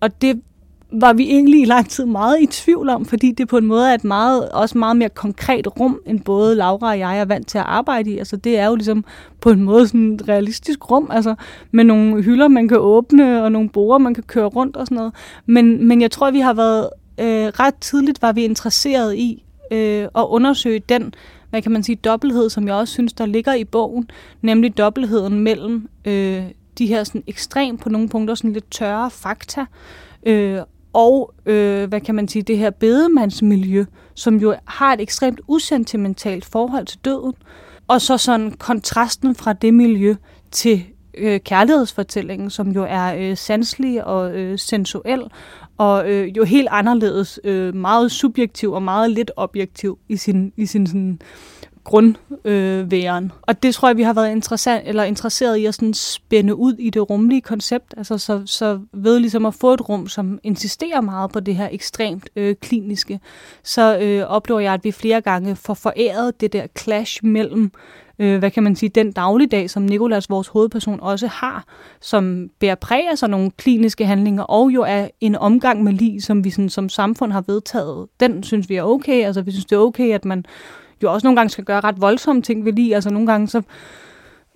Og 0.00 0.22
det 0.22 0.42
var 0.92 1.12
vi 1.12 1.22
egentlig 1.22 1.62
i 1.62 1.64
lang 1.64 1.88
tid 1.88 2.04
meget 2.04 2.40
i 2.40 2.46
tvivl 2.46 2.88
om, 2.88 3.04
fordi 3.04 3.32
det 3.32 3.48
på 3.48 3.58
en 3.58 3.66
måde 3.66 3.90
er 3.90 3.94
et 3.94 4.04
meget, 4.04 4.48
også 4.48 4.78
meget 4.78 4.96
mere 4.96 5.08
konkret 5.08 5.80
rum, 5.80 6.00
end 6.06 6.20
både 6.20 6.54
Laura 6.54 6.90
og 6.90 6.98
jeg 6.98 7.18
er 7.18 7.24
vant 7.24 7.48
til 7.48 7.58
at 7.58 7.64
arbejde 7.64 8.10
i. 8.10 8.18
Altså 8.18 8.36
det 8.36 8.58
er 8.58 8.66
jo 8.66 8.74
ligesom 8.74 9.04
på 9.40 9.50
en 9.50 9.62
måde 9.62 9.86
sådan 9.86 10.12
et 10.12 10.28
realistisk 10.28 10.90
rum, 10.90 11.10
altså 11.12 11.34
med 11.70 11.84
nogle 11.84 12.22
hylder, 12.22 12.48
man 12.48 12.68
kan 12.68 12.78
åbne, 12.80 13.44
og 13.44 13.52
nogle 13.52 13.68
borer, 13.68 13.98
man 13.98 14.14
kan 14.14 14.24
køre 14.26 14.46
rundt 14.46 14.76
og 14.76 14.86
sådan 14.86 14.96
noget. 14.96 15.12
Men, 15.46 15.88
men 15.88 16.02
jeg 16.02 16.10
tror, 16.10 16.30
vi 16.30 16.40
har 16.40 16.54
været 16.54 16.88
øh, 17.18 17.46
ret 17.46 17.74
tidligt, 17.80 18.22
var 18.22 18.32
vi 18.32 18.44
interesseret 18.44 19.16
i 19.16 19.44
øh, 19.70 20.04
at 20.04 20.26
undersøge 20.28 20.82
den, 20.88 21.14
hvad 21.50 21.62
kan 21.62 21.72
man 21.72 21.82
sige, 21.82 21.96
dobbelthed, 21.96 22.50
som 22.50 22.68
jeg 22.68 22.74
også 22.74 22.92
synes, 22.92 23.12
der 23.12 23.26
ligger 23.26 23.54
i 23.54 23.64
bogen, 23.64 24.10
nemlig 24.42 24.78
dobbeltheden 24.78 25.40
mellem 25.40 25.88
øh, 26.04 26.42
de 26.78 26.86
her 26.86 27.04
sådan 27.04 27.22
ekstrem 27.26 27.76
på 27.76 27.88
nogle 27.88 28.08
punkter 28.08 28.34
sådan 28.34 28.52
lidt 28.52 28.70
tørre 28.70 29.10
fakta, 29.10 29.66
øh, 30.26 30.58
og 30.92 31.34
øh, 31.46 31.88
hvad 31.88 32.00
kan 32.00 32.14
man 32.14 32.28
sige, 32.28 32.42
det 32.42 32.58
her 32.58 32.70
bedemandsmiljø, 32.70 33.84
som 34.14 34.36
jo 34.36 34.54
har 34.64 34.92
et 34.92 35.00
ekstremt 35.00 35.40
usentimentalt 35.48 36.44
forhold 36.44 36.86
til 36.86 36.98
døden, 37.04 37.34
og 37.88 38.00
så 38.00 38.18
sådan 38.18 38.52
kontrasten 38.52 39.34
fra 39.34 39.52
det 39.52 39.74
miljø 39.74 40.14
til 40.50 40.84
øh, 41.18 41.40
kærlighedsfortællingen, 41.40 42.50
som 42.50 42.70
jo 42.70 42.86
er 42.88 43.14
øh, 43.14 43.36
sanselig 43.36 44.04
og 44.04 44.34
øh, 44.34 44.58
sensuel, 44.58 45.22
og 45.78 46.10
øh, 46.10 46.36
jo 46.36 46.44
helt 46.44 46.68
anderledes, 46.70 47.40
øh, 47.44 47.74
meget 47.74 48.12
subjektiv 48.12 48.72
og 48.72 48.82
meget 48.82 49.10
lidt 49.10 49.30
objektiv 49.36 49.98
i 50.08 50.16
sin, 50.16 50.52
i 50.56 50.66
sin 50.66 50.86
sådan, 50.86 51.20
grundværen. 51.84 53.24
Øh, 53.24 53.30
og 53.42 53.62
det 53.62 53.74
tror 53.74 53.88
jeg, 53.88 53.96
vi 53.96 54.02
har 54.02 54.12
været 54.12 54.30
interessant, 54.30 54.88
eller 54.88 55.02
interesseret 55.02 55.56
i 55.56 55.66
at 55.66 55.74
sådan 55.74 55.94
spænde 55.94 56.54
ud 56.54 56.74
i 56.78 56.90
det 56.90 57.10
rumlige 57.10 57.40
koncept, 57.40 57.94
altså 57.96 58.18
så, 58.18 58.42
så 58.46 58.80
ved 58.92 59.18
ligesom 59.18 59.46
at 59.46 59.54
få 59.54 59.74
et 59.74 59.88
rum, 59.88 60.08
som 60.08 60.38
insisterer 60.42 61.00
meget 61.00 61.32
på 61.32 61.40
det 61.40 61.56
her 61.56 61.68
ekstremt 61.72 62.30
øh, 62.36 62.54
kliniske, 62.60 63.20
så 63.62 63.98
øh, 63.98 64.22
oplever 64.22 64.60
jeg, 64.60 64.74
at 64.74 64.84
vi 64.84 64.92
flere 64.92 65.20
gange 65.20 65.56
får 65.56 65.74
foræret 65.74 66.40
det 66.40 66.52
der 66.52 66.66
clash 66.78 67.24
mellem 67.24 67.72
øh, 68.18 68.38
hvad 68.38 68.50
kan 68.50 68.62
man 68.62 68.76
sige, 68.76 68.90
den 68.90 69.12
dagligdag, 69.12 69.70
som 69.70 69.82
Nikolas, 69.82 70.30
vores 70.30 70.48
hovedperson, 70.48 71.00
også 71.00 71.26
har, 71.26 71.64
som 72.00 72.50
bærer 72.60 72.74
præg 72.74 73.08
af 73.10 73.18
sådan 73.18 73.30
nogle 73.30 73.50
kliniske 73.50 74.06
handlinger, 74.06 74.42
og 74.42 74.70
jo 74.70 74.82
er 74.82 75.08
en 75.20 75.36
omgang 75.36 75.84
med 75.84 75.92
lige, 75.92 76.20
som 76.20 76.44
vi 76.44 76.50
sådan, 76.50 76.68
som 76.68 76.88
samfund 76.88 77.32
har 77.32 77.44
vedtaget. 77.46 78.08
Den 78.20 78.42
synes 78.42 78.68
vi 78.68 78.76
er 78.76 78.82
okay. 78.82 79.24
Altså, 79.24 79.42
vi 79.42 79.50
synes, 79.50 79.64
det 79.64 79.76
er 79.76 79.80
okay, 79.80 80.14
at 80.14 80.24
man 80.24 80.44
jo 81.02 81.12
også 81.12 81.26
nogle 81.26 81.36
gange 81.36 81.50
skal 81.50 81.64
gøre 81.64 81.80
ret 81.80 82.00
voldsomme 82.00 82.42
ting 82.42 82.64
ved 82.64 82.72
lige. 82.72 82.94
Altså 82.94 83.10
nogle 83.10 83.26
gange 83.26 83.48
så 83.48 83.62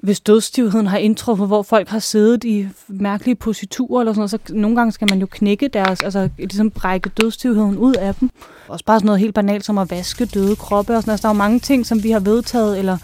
hvis 0.03 0.21
dødstivheden 0.21 0.87
har 0.87 0.99
indtruffet, 0.99 1.47
hvor 1.47 1.63
folk 1.63 1.89
har 1.89 1.99
siddet 1.99 2.45
i 2.45 2.69
mærkelige 2.89 3.35
positurer 3.35 4.01
eller 4.01 4.13
sådan 4.13 4.21
noget, 4.21 4.31
så 4.31 4.39
nogle 4.55 4.77
gange 4.77 4.93
skal 4.93 5.09
man 5.11 5.19
jo 5.19 5.27
knække 5.31 5.69
deres, 5.69 6.03
altså 6.03 6.29
ligesom 6.39 6.71
brække 6.71 7.09
dødstivheden 7.09 7.79
ud 7.79 7.95
af 7.95 8.15
dem. 8.15 8.31
Også 8.69 8.85
bare 8.85 8.99
sådan 8.99 9.07
noget 9.07 9.21
helt 9.21 9.35
banalt 9.35 9.65
som 9.65 9.79
at 9.79 9.91
vaske 9.91 10.25
døde 10.27 10.57
kroppe 10.57 10.93
og 10.97 11.03
sådan 11.03 11.09
noget. 11.09 11.15
Altså, 11.15 11.29
der 11.29 11.29
er 11.29 11.35
jo 11.35 11.39
mange 11.39 11.59
ting, 11.59 11.87
som 11.87 12.03
vi 12.03 12.11
har 12.11 12.21
vedtaget, 12.21 12.79
eller 12.79 12.99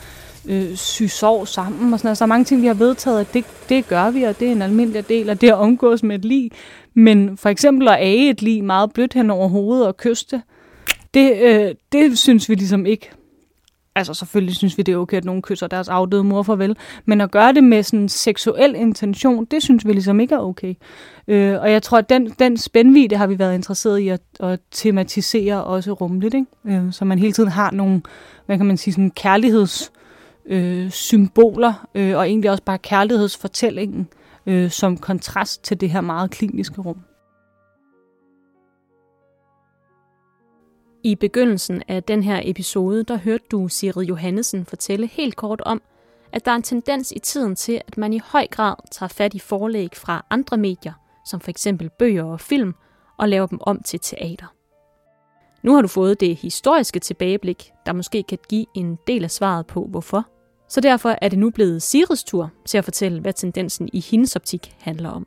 øh, 0.49 0.77
sy 0.77 1.03
sorg 1.03 1.49
sammen 1.49 1.93
og 1.93 1.99
sådan 1.99 2.07
noget. 2.07 2.19
Der 2.19 2.25
er 2.25 2.27
mange 2.27 2.45
ting, 2.45 2.63
vi 2.63 2.67
har 2.67 2.75
vedtaget, 2.75 3.21
at 3.21 3.35
det, 3.35 3.45
det 3.69 3.89
gør 3.89 4.11
vi, 4.11 4.23
og 4.23 4.41
det 4.41 4.49
er 4.49 4.53
en 4.53 4.63
almindelig 4.63 5.09
del 5.09 5.31
af 5.31 5.39
det 5.39 5.49
at 5.49 5.55
omgås 5.55 6.03
med 6.03 6.19
et 6.19 6.25
lig. 6.25 6.51
Men 6.95 7.37
for 7.37 7.49
eksempel 7.49 7.89
at 7.89 7.97
age 7.99 8.31
et 8.31 8.43
lig 8.43 8.65
meget 8.65 8.93
blødt 8.93 9.15
hen 9.15 9.31
over 9.31 9.49
hovedet 9.49 9.87
og 9.87 9.97
kyste, 9.97 10.43
det, 11.15 11.37
øh, 11.43 11.75
det 11.93 12.19
synes 12.19 12.49
vi 12.49 12.55
ligesom 12.55 12.87
ikke 12.87 13.11
altså 13.95 14.15
selvfølgelig 14.15 14.57
synes 14.57 14.79
vi, 14.79 14.83
det 14.83 14.93
er 14.93 14.97
okay, 14.97 15.17
at 15.17 15.25
nogen 15.25 15.43
kysser 15.43 15.67
deres 15.67 15.89
afdøde 15.89 16.25
mor 16.25 16.43
farvel, 16.43 16.77
men 17.05 17.21
at 17.21 17.31
gøre 17.31 17.53
det 17.53 17.65
med 17.65 17.83
sådan 17.83 17.99
en 17.99 18.09
seksuel 18.09 18.75
intention, 18.75 19.45
det 19.45 19.63
synes 19.63 19.87
vi 19.87 19.93
ligesom 19.93 20.21
ikke 20.21 20.35
er 20.35 20.39
okay. 20.39 20.75
Øh, 21.29 21.61
og 21.61 21.73
jeg 21.73 21.83
tror, 21.83 21.99
at 21.99 22.09
den, 22.09 22.31
den 22.39 22.57
spændvidde 22.57 23.17
har 23.17 23.27
vi 23.27 23.39
været 23.39 23.55
interesseret 23.55 23.99
i 23.99 24.09
at, 24.09 24.21
at 24.41 24.61
tematisere 24.71 25.65
også 25.65 25.93
rumligt, 25.93 26.35
ikke? 26.35 26.47
Øh, 26.65 26.93
så 26.93 27.05
man 27.05 27.19
hele 27.19 27.33
tiden 27.33 27.51
har 27.51 27.71
nogle, 27.71 28.03
hvad 28.47 28.57
kan 28.57 28.67
man 28.67 28.77
sige, 28.77 28.95
sådan 28.95 29.11
kærligheds 29.11 29.93
øh, 30.47 30.91
symboler, 30.91 31.87
øh, 31.95 32.17
og 32.17 32.29
egentlig 32.29 32.51
også 32.51 32.63
bare 32.63 32.79
kærlighedsfortællingen 32.79 34.09
øh, 34.47 34.71
som 34.71 34.97
kontrast 34.97 35.65
til 35.65 35.81
det 35.81 35.91
her 35.91 36.01
meget 36.01 36.31
kliniske 36.31 36.81
rum. 36.81 36.97
I 41.05 41.15
begyndelsen 41.15 41.83
af 41.89 42.03
den 42.03 42.23
her 42.23 42.41
episode, 42.45 43.05
der 43.05 43.17
hørte 43.17 43.45
du 43.51 43.69
Sigrid 43.69 44.07
Johannesen 44.07 44.65
fortælle 44.65 45.07
helt 45.07 45.37
kort 45.37 45.61
om, 45.61 45.83
at 46.33 46.45
der 46.45 46.51
er 46.51 46.57
en 46.57 46.63
tendens 46.63 47.13
i 47.17 47.19
tiden 47.19 47.57
til, 47.57 47.81
at 47.87 47.97
man 47.97 48.13
i 48.13 48.21
høj 48.25 48.47
grad 48.47 48.75
tager 48.91 49.09
fat 49.09 49.35
i 49.35 49.39
forlæg 49.39 49.89
fra 49.95 50.25
andre 50.31 50.57
medier, 50.57 50.93
som 51.27 51.41
for 51.41 51.51
eksempel 51.51 51.91
bøger 51.99 52.25
og 52.25 52.41
film, 52.41 52.75
og 53.19 53.29
laver 53.29 53.47
dem 53.47 53.59
om 53.63 53.83
til 53.83 54.01
teater. 54.01 54.47
Nu 55.63 55.75
har 55.75 55.83
du 55.83 55.89
fået 55.89 56.21
det 56.21 56.37
historiske 56.37 57.01
tilbageblik, 57.01 57.71
der 57.87 57.93
måske 57.93 58.23
kan 58.23 58.39
give 58.49 58.67
en 58.75 58.99
del 59.07 59.25
af 59.25 59.31
svaret 59.31 59.67
på, 59.67 59.87
hvorfor. 59.91 60.27
Så 60.69 60.81
derfor 60.81 61.17
er 61.23 61.29
det 61.29 61.39
nu 61.39 61.51
blevet 61.51 61.83
Siris 61.83 62.25
tur 62.25 62.51
til 62.67 62.79
at 62.79 62.85
fortælle, 62.85 63.21
hvad 63.21 63.33
tendensen 63.33 63.89
i 63.93 64.01
hendes 64.01 64.37
optik 64.37 64.77
handler 64.79 65.11
om. 65.11 65.27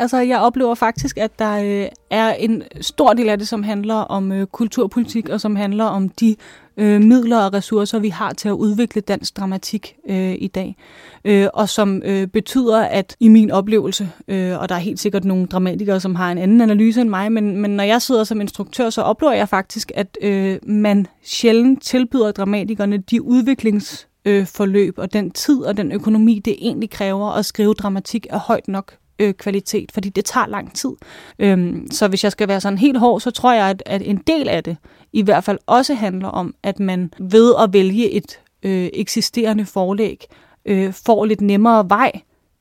Altså, 0.00 0.18
jeg 0.18 0.40
oplever 0.40 0.74
faktisk, 0.74 1.18
at 1.18 1.38
der 1.38 1.52
øh, 1.52 1.88
er 2.10 2.32
en 2.32 2.62
stor 2.80 3.12
del 3.12 3.28
af 3.28 3.38
det, 3.38 3.48
som 3.48 3.62
handler 3.62 3.94
om 3.94 4.32
øh, 4.32 4.46
kulturpolitik, 4.46 5.28
og 5.28 5.40
som 5.40 5.56
handler 5.56 5.84
om 5.84 6.08
de 6.08 6.36
øh, 6.76 7.00
midler 7.00 7.38
og 7.38 7.54
ressourcer, 7.54 7.98
vi 7.98 8.08
har 8.08 8.32
til 8.32 8.48
at 8.48 8.52
udvikle 8.52 9.00
dansk 9.00 9.36
dramatik 9.36 9.96
øh, 10.08 10.34
i 10.38 10.46
dag. 10.46 10.76
Øh, 11.24 11.48
og 11.54 11.68
som 11.68 12.02
øh, 12.04 12.26
betyder, 12.26 12.80
at 12.80 13.16
i 13.20 13.28
min 13.28 13.50
oplevelse, 13.50 14.10
øh, 14.28 14.58
og 14.58 14.68
der 14.68 14.74
er 14.74 14.78
helt 14.78 15.00
sikkert 15.00 15.24
nogle 15.24 15.46
dramatikere, 15.46 16.00
som 16.00 16.14
har 16.14 16.32
en 16.32 16.38
anden 16.38 16.60
analyse 16.60 17.00
end 17.00 17.08
mig, 17.08 17.32
men, 17.32 17.56
men 17.56 17.70
når 17.70 17.84
jeg 17.84 18.02
sidder 18.02 18.24
som 18.24 18.40
instruktør, 18.40 18.90
så 18.90 19.02
oplever 19.02 19.32
jeg 19.32 19.48
faktisk, 19.48 19.92
at 19.94 20.18
øh, 20.22 20.58
man 20.62 21.06
sjældent 21.22 21.82
tilbyder 21.82 22.32
dramatikerne 22.32 22.98
de 22.98 23.22
udviklingsforløb 23.22 24.98
øh, 24.98 25.02
og 25.02 25.12
den 25.12 25.30
tid 25.30 25.62
og 25.62 25.76
den 25.76 25.92
økonomi, 25.92 26.38
det 26.44 26.56
egentlig 26.58 26.90
kræver 26.90 27.30
at 27.30 27.44
skrive 27.44 27.74
dramatik 27.74 28.26
er 28.30 28.38
højt 28.38 28.68
nok 28.68 28.92
øh, 29.18 29.34
kvalitet, 29.34 29.92
fordi 29.92 30.08
det 30.08 30.24
tager 30.24 30.46
lang 30.46 30.74
tid. 30.74 30.90
Øhm, 31.38 31.90
så 31.90 32.08
hvis 32.08 32.24
jeg 32.24 32.32
skal 32.32 32.48
være 32.48 32.60
sådan 32.60 32.78
helt 32.78 32.98
hård, 32.98 33.20
så 33.20 33.30
tror 33.30 33.52
jeg, 33.52 33.66
at, 33.66 33.82
at 33.86 34.02
en 34.04 34.16
del 34.16 34.48
af 34.48 34.64
det 34.64 34.76
i 35.12 35.22
hvert 35.22 35.44
fald 35.44 35.58
også 35.66 35.94
handler 35.94 36.28
om, 36.28 36.54
at 36.62 36.80
man 36.80 37.12
ved 37.18 37.54
at 37.62 37.72
vælge 37.72 38.10
et 38.10 38.40
øh, 38.62 38.90
eksisterende 38.92 39.64
forlæg, 39.64 40.24
øh, 40.64 40.92
får 40.92 41.24
lidt 41.24 41.40
nemmere 41.40 41.90
vej 41.90 42.12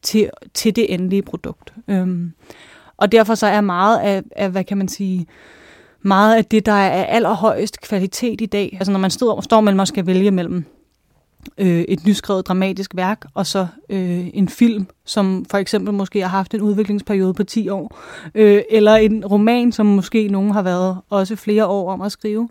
til, 0.02 0.30
til 0.54 0.76
det 0.76 0.94
endelige 0.94 1.22
produkt. 1.22 1.74
Øhm, 1.88 2.32
og 2.98 3.12
derfor 3.12 3.36
så 3.36 3.48
er 3.48 3.62
meget 3.62 4.00
af, 4.00 4.24
af, 4.36 4.50
hvad 4.50 4.64
kan 4.64 4.78
man 4.78 4.88
sige, 4.88 5.28
meget 6.02 6.36
af 6.36 6.46
det, 6.46 6.66
der 6.66 6.72
er 6.72 7.06
allerhøjest 7.06 7.82
kvalitet 7.82 8.42
i 8.42 8.46
dag, 8.46 8.78
altså 8.80 8.92
når 8.92 9.00
man 9.00 9.12
står, 9.12 9.42
står 9.42 9.62
mellem 9.62 9.80
og 9.80 9.88
skal 9.88 10.06
vælge 10.06 10.32
mellem 10.32 10.66
øh, 11.58 11.82
et 11.82 12.06
nyskrevet 12.06 12.48
dramatisk 12.48 12.96
værk, 12.96 13.26
og 13.34 13.48
så 13.48 13.68
øh, 13.90 14.28
en 14.34 14.50
film, 14.50 14.88
som 15.06 15.46
for 15.52 15.58
eksempel 15.58 15.94
måske 15.94 16.22
har 16.22 16.28
haft 16.28 16.54
en 16.54 16.62
udviklingsperiode 16.62 17.34
på 17.34 17.44
10 17.44 17.70
år, 17.70 18.00
øh, 18.36 18.62
eller 18.70 18.96
en 18.96 19.26
roman, 19.26 19.72
som 19.72 19.86
måske 19.86 20.28
nogen 20.28 20.52
har 20.52 20.62
været 20.62 20.98
også 21.10 21.36
flere 21.36 21.68
år 21.68 21.92
om 21.92 22.02
at 22.02 22.12
skrive, 22.12 22.50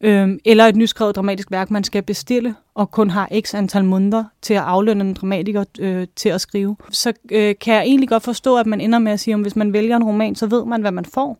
øh, 0.00 0.28
eller 0.44 0.66
et 0.66 0.76
nyskrevet 0.76 1.16
dramatisk 1.16 1.50
værk, 1.50 1.70
man 1.70 1.84
skal 1.84 2.02
bestille, 2.02 2.54
og 2.74 2.90
kun 2.90 3.10
har 3.10 3.28
x 3.40 3.54
antal 3.54 3.84
måneder 3.84 4.24
til 4.42 4.54
at 4.54 4.62
aflønne 4.62 5.04
en 5.04 5.14
dramatiker 5.14 5.64
øh, 5.80 6.06
til 6.16 6.28
at 6.28 6.40
skrive. 6.40 6.76
Så 6.90 7.12
øh, 7.32 7.54
kan 7.60 7.74
jeg 7.74 7.82
egentlig 7.82 8.08
godt 8.08 8.22
forstå, 8.22 8.56
at 8.56 8.66
man 8.66 8.80
ender 8.80 8.98
med 8.98 9.12
at 9.12 9.20
sige, 9.20 9.34
at 9.34 9.40
hvis 9.40 9.56
man 9.56 9.72
vælger 9.72 9.96
en 9.96 10.04
roman, 10.04 10.34
så 10.34 10.46
ved 10.46 10.64
man, 10.64 10.80
hvad 10.80 10.92
man 10.92 11.04
får. 11.04 11.38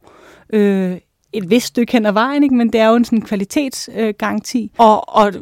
Øh, 0.52 0.98
et 1.32 1.50
vist 1.50 1.66
stykke 1.66 1.92
hen 1.92 2.06
ad 2.06 2.12
vejen, 2.12 2.42
ikke? 2.42 2.54
men 2.54 2.72
det 2.72 2.80
er 2.80 2.88
jo 2.88 2.94
en 2.94 3.04
sådan 3.04 3.22
kvalitetsgaranti. 3.22 4.62
Øh, 4.62 4.86
og, 4.86 5.08
og 5.08 5.32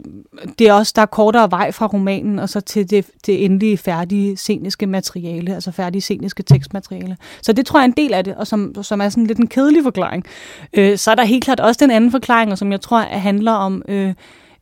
det 0.59 0.69
er 0.69 0.73
også, 0.73 0.93
der 0.97 1.03
er 1.03 1.07
kortere 1.07 1.51
vej 1.51 1.73
fra 1.73 1.87
romanen 1.87 2.39
og 2.39 2.49
så 2.49 2.61
til 2.61 2.91
det, 2.91 3.07
det 3.27 3.45
endelige 3.45 3.77
færdige 3.77 4.37
sceniske 4.37 4.87
materiale, 4.87 5.55
altså 5.55 5.71
færdige 5.71 6.03
sceniske 6.03 6.43
tekstmateriale. 6.43 7.17
Så 7.43 7.53
det 7.53 7.67
tror 7.67 7.79
jeg 7.79 7.85
er 7.85 7.89
en 7.89 7.95
del 7.97 8.15
af 8.15 8.25
det, 8.25 8.35
og 8.35 8.47
som, 8.47 8.75
som 8.83 9.01
er 9.01 9.09
sådan 9.09 9.27
lidt 9.27 9.39
en 9.39 9.49
kedelig 9.49 9.83
forklaring. 9.83 10.25
Øh, 10.73 10.99
så 10.99 11.11
er 11.11 11.15
der 11.15 11.25
helt 11.25 11.45
klart 11.45 11.61
også 11.61 11.79
den 11.85 11.91
anden 11.91 12.11
forklaring, 12.11 12.53
og 12.53 12.59
som 12.59 12.73
jeg 12.73 12.81
tror 12.81 12.99
handler 13.01 13.53
om 13.53 13.83
øh, 13.89 14.15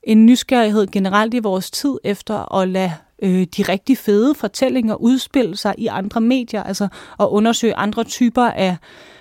en 0.02 0.26
nysgerrighed 0.26 0.86
generelt 0.86 1.34
i 1.34 1.38
vores 1.38 1.70
tid 1.70 1.94
efter 2.04 2.54
at 2.54 2.68
lade 2.68 2.92
øh, 3.22 3.46
de 3.56 3.62
rigtig 3.62 3.98
fede 3.98 4.34
fortællinger 4.34 4.94
udspille 4.94 5.56
sig 5.56 5.74
i 5.78 5.86
andre 5.86 6.20
medier, 6.20 6.62
altså 6.62 6.88
at 7.20 7.26
undersøge 7.26 7.74
andre 7.74 8.04
typer 8.04 8.42
af 8.42 8.76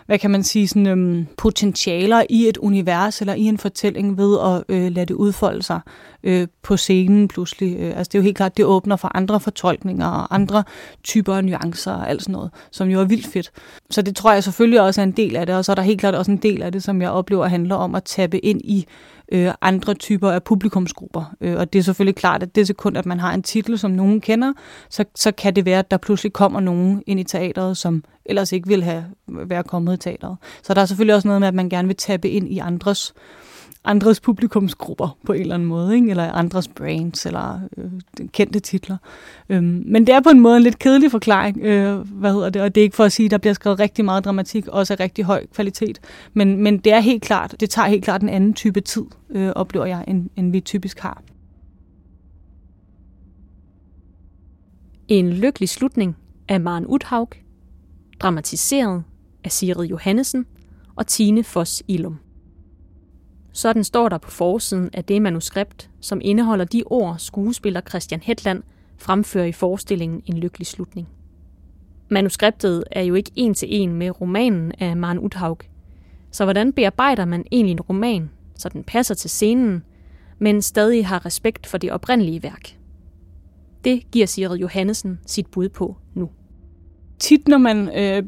hvad 0.05 0.19
kan 0.19 0.31
man 0.31 0.43
sige, 0.43 0.67
sådan, 0.67 0.88
øhm, 0.88 1.27
potentialer 1.38 2.23
i 2.29 2.47
et 2.47 2.58
univers 2.58 3.21
eller 3.21 3.34
i 3.34 3.41
en 3.41 3.58
fortælling 3.58 4.17
ved 4.17 4.39
at 4.39 4.75
øh, 4.75 4.91
lade 4.91 5.05
det 5.05 5.13
udfolde 5.13 5.63
sig 5.63 5.79
øh, 6.23 6.47
på 6.63 6.77
scenen 6.77 7.27
pludselig. 7.27 7.77
Øh, 7.79 7.97
altså 7.97 8.10
det 8.12 8.15
er 8.15 8.19
jo 8.19 8.23
helt 8.23 8.38
klart, 8.38 8.58
det 8.58 8.65
åbner 8.65 8.95
for 8.95 9.17
andre 9.17 9.39
fortolkninger 9.39 10.08
og 10.08 10.36
andre 10.36 10.63
typer 11.03 11.36
af 11.36 11.45
nuancer 11.45 11.91
og 11.91 12.10
alt 12.10 12.21
sådan 12.21 12.34
noget, 12.34 12.51
som 12.71 12.89
jo 12.89 12.99
er 12.99 13.05
vildt 13.05 13.27
fedt. 13.27 13.51
Så 13.89 14.01
det 14.01 14.15
tror 14.15 14.34
jeg 14.34 14.43
selvfølgelig 14.43 14.81
også 14.81 15.01
er 15.01 15.05
en 15.05 15.12
del 15.12 15.36
af 15.36 15.45
det, 15.45 15.55
og 15.55 15.65
så 15.65 15.71
er 15.71 15.75
der 15.75 15.84
helt 15.84 15.99
klart 15.99 16.15
også 16.15 16.31
en 16.31 16.38
del 16.38 16.62
af 16.62 16.71
det, 16.71 16.84
som 16.84 17.01
jeg 17.01 17.10
oplever 17.10 17.47
handler 17.47 17.75
om 17.75 17.95
at 17.95 18.03
tappe 18.03 18.39
ind 18.39 18.62
i 18.63 18.86
øh, 19.31 19.51
andre 19.61 19.93
typer 19.93 20.31
af 20.31 20.43
publikumsgrupper. 20.43 21.35
Øh, 21.41 21.55
og 21.57 21.73
det 21.73 21.79
er 21.79 21.83
selvfølgelig 21.83 22.15
klart, 22.15 22.43
at 22.43 22.55
det 22.55 22.67
sekund, 22.67 22.97
at 22.97 23.05
man 23.05 23.19
har 23.19 23.33
en 23.33 23.43
titel, 23.43 23.79
som 23.79 23.91
nogen 23.91 24.21
kender, 24.21 24.53
så, 24.89 25.05
så 25.15 25.31
kan 25.31 25.55
det 25.55 25.65
være, 25.65 25.79
at 25.79 25.91
der 25.91 25.97
pludselig 25.97 26.33
kommer 26.33 26.59
nogen 26.59 27.03
ind 27.07 27.19
i 27.19 27.23
teateret, 27.23 27.77
som 27.77 28.03
ellers 28.25 28.51
ikke 28.51 28.67
ville 28.67 28.85
have 28.85 29.05
været 29.27 29.67
kommet 29.67 29.93
i 29.93 29.97
teateret. 29.97 30.38
Så 30.63 30.73
der 30.73 30.81
er 30.81 30.85
selvfølgelig 30.85 31.15
også 31.15 31.27
noget 31.27 31.41
med, 31.41 31.47
at 31.47 31.53
man 31.53 31.69
gerne 31.69 31.88
vil 31.88 31.97
tappe 31.97 32.29
ind 32.29 32.47
i 32.47 32.59
andres 32.59 33.13
andres 33.83 34.19
publikumsgrupper 34.19 35.17
på 35.25 35.33
en 35.33 35.41
eller 35.41 35.55
anden 35.55 35.67
måde, 35.67 35.95
ikke? 35.95 36.09
eller 36.09 36.31
andres 36.31 36.67
brands, 36.67 37.25
eller 37.25 37.59
øh, 37.77 37.91
kendte 38.31 38.59
titler. 38.59 38.97
Øhm, 39.49 39.83
men 39.85 40.07
det 40.07 40.15
er 40.15 40.19
på 40.21 40.29
en 40.29 40.39
måde 40.39 40.57
en 40.57 40.63
lidt 40.63 40.79
kedelig 40.79 41.11
forklaring, 41.11 41.57
øh, 41.57 41.97
hvad 41.97 42.33
hedder 42.33 42.49
det, 42.49 42.61
og 42.61 42.75
det 42.75 42.81
er 42.81 42.83
ikke 42.83 42.95
for 42.95 43.03
at 43.03 43.11
sige, 43.11 43.25
at 43.25 43.31
der 43.31 43.38
bliver 43.38 43.53
skrevet 43.53 43.79
rigtig 43.79 44.05
meget 44.05 44.25
dramatik, 44.25 44.67
også 44.67 44.93
af 44.93 44.99
rigtig 44.99 45.25
høj 45.25 45.45
kvalitet, 45.53 45.99
men, 46.33 46.63
men 46.63 46.77
det 46.77 46.93
er 46.93 46.99
helt 46.99 47.23
klart, 47.23 47.55
det 47.59 47.69
tager 47.69 47.88
helt 47.88 48.03
klart 48.03 48.21
en 48.21 48.29
anden 48.29 48.53
type 48.53 48.81
tid, 48.81 49.05
øh, 49.29 49.49
oplever 49.55 49.85
jeg, 49.85 50.03
end, 50.07 50.29
end 50.35 50.51
vi 50.51 50.59
typisk 50.59 50.99
har. 50.99 51.21
En 55.07 55.29
lykkelig 55.29 55.69
slutning 55.69 56.17
af 56.47 56.61
Maren 56.61 56.85
Uthaug, 56.88 57.29
dramatiseret 58.19 59.03
af 59.43 59.51
Sigrid 59.51 59.88
Johannesen 59.88 60.45
og 60.95 61.07
Tine 61.07 61.43
Foss 61.43 61.83
Ilum. 61.88 62.17
Sådan 63.55 63.83
står 63.83 64.09
der 64.09 64.17
på 64.17 64.31
forsiden 64.31 64.89
af 64.93 65.03
det 65.03 65.21
manuskript, 65.21 65.89
som 65.99 66.21
indeholder 66.23 66.65
de 66.65 66.83
ord, 66.85 67.15
skuespiller 67.17 67.81
Christian 67.81 68.21
Hetland 68.23 68.63
fremfører 68.97 69.45
i 69.45 69.51
forestillingen 69.51 70.21
En 70.25 70.37
lykkelig 70.37 70.67
slutning. 70.67 71.07
Manuskriptet 72.09 72.83
er 72.91 73.01
jo 73.01 73.13
ikke 73.13 73.31
en 73.35 73.53
til 73.53 73.67
en 73.71 73.93
med 73.93 74.21
romanen 74.21 74.71
af 74.79 74.97
Maren 74.97 75.19
Uthaug. 75.19 75.59
Så 76.31 76.43
hvordan 76.43 76.73
bearbejder 76.73 77.25
man 77.25 77.45
egentlig 77.51 77.71
en 77.71 77.81
roman, 77.81 78.29
så 78.55 78.69
den 78.69 78.83
passer 78.83 79.15
til 79.15 79.29
scenen, 79.29 79.83
men 80.39 80.61
stadig 80.61 81.07
har 81.07 81.25
respekt 81.25 81.67
for 81.67 81.77
det 81.77 81.91
oprindelige 81.91 82.43
værk? 82.43 82.77
Det 83.83 84.11
giver 84.11 84.25
Sigrid 84.25 84.59
Johannesen 84.59 85.19
sit 85.25 85.47
bud 85.47 85.69
på 85.69 85.95
nu. 86.13 86.29
Tit 87.19 87.47
når 87.47 87.57
man 87.57 87.99
øh, 87.99 88.23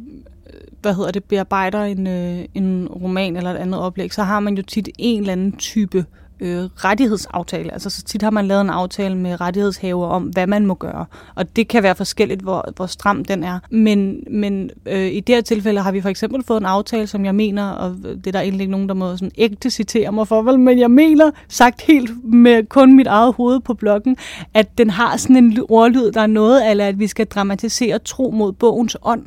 hvad 0.87 0.95
hedder 0.95 1.11
det, 1.11 1.23
bearbejder 1.23 1.83
en, 1.83 2.07
øh, 2.07 2.45
en 2.53 2.87
roman 2.87 3.37
eller 3.37 3.51
et 3.51 3.57
andet 3.57 3.79
oplæg, 3.79 4.13
så 4.13 4.23
har 4.23 4.39
man 4.39 4.55
jo 4.55 4.63
tit 4.63 4.89
en 4.97 5.19
eller 5.19 5.31
anden 5.31 5.51
type 5.51 6.05
øh, 6.39 6.63
rettighedsaftale. 6.75 7.73
Altså 7.73 7.89
så 7.89 8.03
tit 8.03 8.21
har 8.21 8.29
man 8.29 8.47
lavet 8.47 8.61
en 8.61 8.69
aftale 8.69 9.17
med 9.17 9.41
rettighedshaver 9.41 10.07
om, 10.07 10.23
hvad 10.23 10.47
man 10.47 10.65
må 10.65 10.73
gøre. 10.73 11.05
Og 11.35 11.55
det 11.55 11.67
kan 11.67 11.83
være 11.83 11.95
forskelligt, 11.95 12.41
hvor, 12.41 12.69
hvor 12.75 12.85
stram 12.85 13.25
den 13.25 13.43
er. 13.43 13.59
Men, 13.69 14.23
men 14.31 14.69
øh, 14.85 15.07
i 15.11 15.19
det 15.19 15.35
her 15.35 15.41
tilfælde 15.41 15.81
har 15.81 15.91
vi 15.91 16.01
for 16.01 16.09
eksempel 16.09 16.43
fået 16.43 16.59
en 16.59 16.65
aftale, 16.65 17.07
som 17.07 17.25
jeg 17.25 17.35
mener, 17.35 17.69
og 17.69 17.95
det 18.03 18.27
er 18.27 18.31
der 18.31 18.41
egentlig 18.41 18.61
ikke 18.61 18.71
nogen, 18.71 18.89
der 18.89 18.95
må 18.95 19.17
sådan 19.17 19.31
ægte 19.37 19.69
citere 19.69 20.11
mig 20.11 20.27
for, 20.27 20.41
vel, 20.41 20.59
men 20.59 20.79
jeg 20.79 20.91
mener, 20.91 21.31
sagt 21.47 21.81
helt 21.81 22.23
med 22.23 22.63
kun 22.69 22.95
mit 22.95 23.07
eget 23.07 23.33
hoved 23.33 23.59
på 23.59 23.73
blokken, 23.73 24.17
at 24.53 24.77
den 24.77 24.89
har 24.89 25.17
sådan 25.17 25.35
en 25.35 25.59
ordlyd, 25.69 26.11
der 26.11 26.21
er 26.21 26.27
noget, 26.27 26.69
eller 26.69 26.87
at 26.87 26.99
vi 26.99 27.07
skal 27.07 27.25
dramatisere 27.25 27.99
tro 27.99 28.31
mod 28.31 28.51
bogens 28.51 28.97
ånd. 29.01 29.23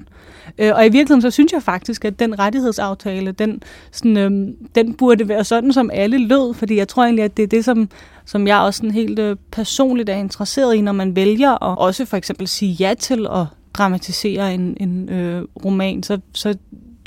Øh, 0.59 0.73
og 0.75 0.87
i 0.87 0.89
virkeligheden, 0.89 1.23
så 1.23 1.31
synes 1.31 1.53
jeg 1.53 1.63
faktisk, 1.63 2.05
at 2.05 2.19
den 2.19 2.39
rettighedsaftale, 2.39 3.33
den, 3.33 3.63
sådan, 3.93 4.17
øh, 4.17 4.55
den 4.75 4.95
burde 4.95 5.29
være 5.29 5.45
sådan, 5.45 5.73
som 5.73 5.91
alle 5.93 6.19
lød, 6.19 6.55
fordi 6.55 6.77
jeg 6.77 6.89
tror 6.89 7.00
egentlig, 7.03 7.25
at 7.25 7.37
det 7.37 7.43
er 7.43 7.47
det, 7.47 7.65
som, 7.65 7.89
som 8.25 8.47
jeg 8.47 8.59
også 8.59 8.79
sådan 8.79 8.91
helt 8.91 9.19
øh, 9.19 9.37
personligt 9.53 10.09
er 10.09 10.15
interesseret 10.15 10.75
i, 10.75 10.81
når 10.81 10.93
man 10.93 11.17
vælger 11.17 11.51
at 11.51 11.79
også 11.79 12.05
for 12.05 12.17
eksempel 12.17 12.49
sige 12.49 12.73
ja 12.73 12.95
til 12.95 13.27
at 13.27 13.47
dramatisere 13.75 14.55
en, 14.55 14.77
en 14.81 15.09
øh, 15.09 15.45
roman, 15.65 16.03
så, 16.03 16.19
så 16.35 16.57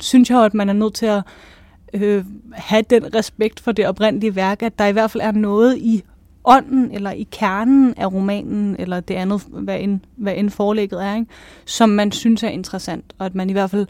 synes 0.00 0.30
jeg 0.30 0.36
jo, 0.36 0.42
at 0.42 0.54
man 0.54 0.68
er 0.68 0.72
nødt 0.72 0.94
til 0.94 1.06
at 1.06 1.22
øh, 1.94 2.24
have 2.52 2.82
den 2.90 3.14
respekt 3.14 3.60
for 3.60 3.72
det 3.72 3.86
oprindelige 3.86 4.36
værk, 4.36 4.62
at 4.62 4.78
der 4.78 4.86
i 4.86 4.92
hvert 4.92 5.10
fald 5.10 5.22
er 5.22 5.32
noget 5.32 5.78
i 5.78 6.02
ånden 6.44 6.90
eller 6.90 7.10
i 7.10 7.28
kernen 7.30 7.94
af 7.96 8.12
romanen, 8.12 8.76
eller 8.78 9.00
det 9.00 9.14
andet, 9.14 9.42
hvad 9.48 9.80
end, 9.80 10.00
hvad 10.16 10.34
end 10.36 10.50
forlægget 10.50 11.04
er, 11.04 11.14
ikke? 11.14 11.26
som 11.64 11.88
man 11.88 12.12
synes 12.12 12.42
er 12.42 12.48
interessant, 12.48 13.04
og 13.18 13.26
at 13.26 13.34
man 13.34 13.50
i 13.50 13.52
hvert 13.52 13.70
fald 13.70 13.86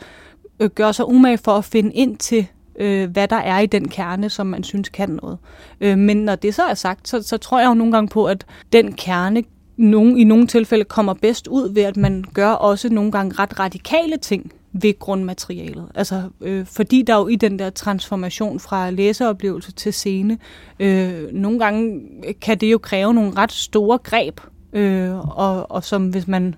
øh, 0.60 0.70
gør 0.70 0.92
sig 0.92 1.08
umage 1.08 1.38
for 1.38 1.52
at 1.52 1.64
finde 1.64 1.92
ind 1.92 2.16
til, 2.16 2.46
øh, 2.78 3.10
hvad 3.10 3.28
der 3.28 3.36
er 3.36 3.58
i 3.58 3.66
den 3.66 3.88
kerne, 3.88 4.30
som 4.30 4.46
man 4.46 4.64
synes 4.64 4.88
kan 4.88 5.18
noget. 5.22 5.38
Øh, 5.80 5.98
men 5.98 6.16
når 6.16 6.34
det 6.34 6.54
så 6.54 6.62
er 6.62 6.74
sagt, 6.74 7.08
så, 7.08 7.22
så 7.22 7.36
tror 7.36 7.60
jeg 7.60 7.68
jo 7.68 7.74
nogle 7.74 7.92
gange 7.92 8.08
på, 8.08 8.26
at 8.26 8.46
den 8.72 8.92
kerne 8.92 9.42
nogen, 9.76 10.18
i 10.18 10.24
nogle 10.24 10.46
tilfælde 10.46 10.84
kommer 10.84 11.14
bedst 11.14 11.46
ud 11.46 11.74
ved, 11.74 11.82
at 11.82 11.96
man 11.96 12.24
gør 12.34 12.50
også 12.50 12.88
nogle 12.88 13.12
gange 13.12 13.34
ret 13.38 13.60
radikale 13.60 14.16
ting 14.16 14.52
ved 14.72 14.98
grundmaterialet. 14.98 15.88
Altså, 15.94 16.22
øh, 16.40 16.66
fordi 16.66 17.02
der 17.02 17.16
jo 17.16 17.28
i 17.28 17.36
den 17.36 17.58
der 17.58 17.70
transformation 17.70 18.60
fra 18.60 18.90
læseoplevelse 18.90 19.72
til 19.72 19.92
scene, 19.92 20.38
øh, 20.80 21.32
nogle 21.32 21.58
gange 21.58 22.00
kan 22.40 22.58
det 22.58 22.72
jo 22.72 22.78
kræve 22.78 23.14
nogle 23.14 23.32
ret 23.36 23.52
store 23.52 23.98
greb, 23.98 24.40
øh, 24.72 25.38
og, 25.38 25.70
og 25.70 25.84
som 25.84 26.08
hvis 26.08 26.28
man 26.28 26.54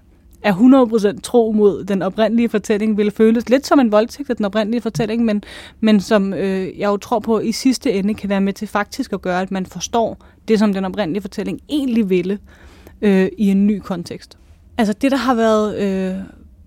er 0.46 1.14
100% 1.16 1.20
tro 1.20 1.52
mod 1.52 1.84
den 1.84 2.02
oprindelige 2.02 2.48
fortælling, 2.48 2.96
vil 2.96 3.10
føles 3.10 3.48
lidt 3.48 3.66
som 3.66 3.80
en 3.80 3.92
voldtægt 3.92 4.30
af 4.30 4.36
den 4.36 4.44
oprindelige 4.44 4.80
fortælling, 4.80 5.24
men, 5.24 5.42
men 5.80 6.00
som 6.00 6.34
øh, 6.34 6.78
jeg 6.78 6.86
jo 6.88 6.96
tror 6.96 7.18
på 7.18 7.40
i 7.40 7.52
sidste 7.52 7.92
ende 7.92 8.14
kan 8.14 8.28
være 8.28 8.40
med 8.40 8.52
til 8.52 8.68
faktisk 8.68 9.12
at 9.12 9.22
gøre, 9.22 9.40
at 9.40 9.50
man 9.50 9.66
forstår 9.66 10.18
det, 10.48 10.58
som 10.58 10.72
den 10.72 10.84
oprindelige 10.84 11.20
fortælling 11.20 11.60
egentlig 11.68 12.10
ville 12.10 12.38
øh, 13.02 13.28
i 13.38 13.50
en 13.50 13.66
ny 13.66 13.78
kontekst. 13.78 14.38
Altså 14.78 14.92
det, 14.92 15.10
der 15.10 15.16
har 15.16 15.34
været 15.34 15.78
øh, 15.78 16.14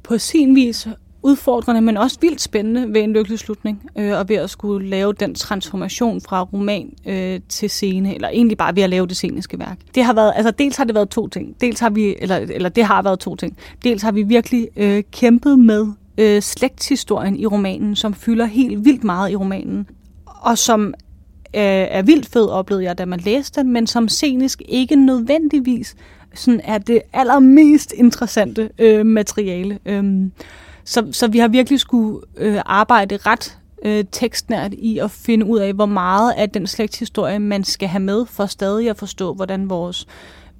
på 0.03 0.17
sin 0.17 0.55
vis 0.55 0.87
udfordrende, 1.23 1.81
men 1.81 1.97
også 1.97 2.17
vildt 2.21 2.41
spændende 2.41 2.93
ved 2.93 3.01
en 3.01 3.13
lykkelig 3.13 3.39
slutning, 3.39 3.89
øh, 3.97 4.17
og 4.17 4.29
ved 4.29 4.35
at 4.35 4.49
skulle 4.49 4.89
lave 4.89 5.13
den 5.13 5.35
transformation 5.35 6.21
fra 6.21 6.43
roman 6.43 6.93
øh, 7.05 7.39
til 7.49 7.69
scene, 7.69 8.15
eller 8.15 8.29
egentlig 8.29 8.57
bare 8.57 8.75
ved 8.75 8.83
at 8.83 8.89
lave 8.89 9.07
det 9.07 9.15
sceniske 9.15 9.59
værk. 9.59 9.77
Det 9.95 10.03
har 10.03 10.13
været, 10.13 10.33
altså 10.35 10.51
dels 10.51 10.77
har 10.77 10.83
det 10.83 10.95
været 10.95 11.09
to 11.09 11.27
ting. 11.27 11.55
Dels 11.61 11.79
har 11.79 11.89
vi, 11.89 12.15
eller, 12.19 12.35
eller 12.35 12.69
det 12.69 12.83
har 12.83 13.01
været 13.01 13.19
to 13.19 13.35
ting. 13.35 13.57
Dels 13.83 14.01
har 14.01 14.11
vi 14.11 14.23
virkelig 14.23 14.67
øh, 14.75 15.03
kæmpet 15.11 15.59
med 15.59 15.87
øh, 16.17 16.41
slægtshistorien 16.41 17.35
i 17.35 17.45
romanen, 17.45 17.95
som 17.95 18.13
fylder 18.13 18.45
helt 18.45 18.85
vildt 18.85 19.03
meget 19.03 19.31
i 19.31 19.35
romanen, 19.35 19.87
og 20.25 20.57
som 20.57 20.93
øh, 21.55 21.61
er 21.63 22.01
vildt 22.01 22.25
fed, 22.25 22.49
oplevede 22.49 22.85
jeg, 22.85 22.97
da 22.97 23.05
man 23.05 23.19
læste 23.19 23.61
den, 23.61 23.73
men 23.73 23.87
som 23.87 24.09
scenisk 24.09 24.61
ikke 24.69 24.95
nødvendigvis 24.95 25.95
sådan 26.33 26.61
er 26.63 26.77
det 26.77 27.01
allermest 27.13 27.93
interessante 27.97 28.69
øh, 28.79 29.05
materiale. 29.05 29.79
Øh, 29.85 30.29
så, 30.89 31.07
så 31.11 31.27
vi 31.27 31.39
har 31.39 31.47
virkelig 31.47 31.79
skulle 31.79 32.19
øh, 32.37 32.61
arbejde 32.65 33.17
ret 33.17 33.57
øh, 33.85 34.05
tekstnært 34.11 34.73
i 34.73 34.97
at 34.97 35.11
finde 35.11 35.45
ud 35.45 35.59
af, 35.59 35.73
hvor 35.73 35.85
meget 35.85 36.33
af 36.37 36.49
den 36.49 36.67
slægtshistorie, 36.67 37.39
man 37.39 37.63
skal 37.63 37.87
have 37.87 38.03
med, 38.03 38.25
for 38.25 38.45
stadig 38.45 38.89
at 38.89 38.97
forstå, 38.97 39.33
hvordan 39.33 39.69
vores 39.69 40.07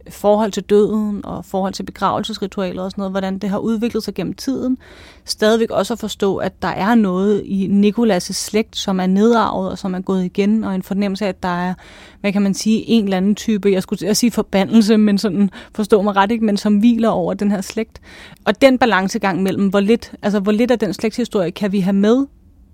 forhold 0.09 0.51
til 0.51 0.63
døden 0.63 1.25
og 1.25 1.45
forhold 1.45 1.73
til 1.73 1.83
begravelsesritualer 1.83 2.83
og 2.83 2.91
sådan 2.91 3.01
noget, 3.01 3.13
hvordan 3.13 3.39
det 3.39 3.49
har 3.49 3.57
udviklet 3.57 4.03
sig 4.03 4.13
gennem 4.13 4.33
tiden. 4.33 4.77
Stadigvæk 5.25 5.71
også 5.71 5.93
at 5.93 5.99
forstå, 5.99 6.37
at 6.37 6.61
der 6.61 6.67
er 6.67 6.95
noget 6.95 7.43
i 7.45 7.67
Nikolas' 7.67 8.19
slægt, 8.19 8.77
som 8.77 8.99
er 8.99 9.07
nedarvet 9.07 9.71
og 9.71 9.77
som 9.77 9.93
er 9.93 9.99
gået 9.99 10.25
igen, 10.25 10.63
og 10.63 10.75
en 10.75 10.83
fornemmelse 10.83 11.25
af, 11.25 11.29
at 11.29 11.43
der 11.43 11.67
er, 11.67 11.73
hvad 12.21 12.33
kan 12.33 12.41
man 12.41 12.53
sige, 12.53 12.89
en 12.89 13.03
eller 13.03 13.17
anden 13.17 13.35
type, 13.35 13.71
jeg 13.71 13.83
skulle 13.83 14.15
sige 14.15 14.31
forbandelse, 14.31 14.97
men 14.97 15.17
sådan 15.17 15.49
forstå 15.75 16.01
mig 16.01 16.15
ret 16.15 16.31
ikke, 16.31 16.45
men 16.45 16.57
som 16.57 16.77
hviler 16.77 17.09
over 17.09 17.33
den 17.33 17.51
her 17.51 17.61
slægt. 17.61 18.01
Og 18.45 18.61
den 18.61 18.77
balancegang 18.77 19.43
mellem, 19.43 19.67
hvor 19.67 19.79
lidt, 19.79 20.11
altså 20.21 20.39
hvor 20.39 20.51
lidt 20.51 20.71
af 20.71 20.79
den 20.79 20.93
slægtshistorie 20.93 21.51
kan 21.51 21.71
vi 21.71 21.79
have 21.79 21.93
med, 21.93 22.25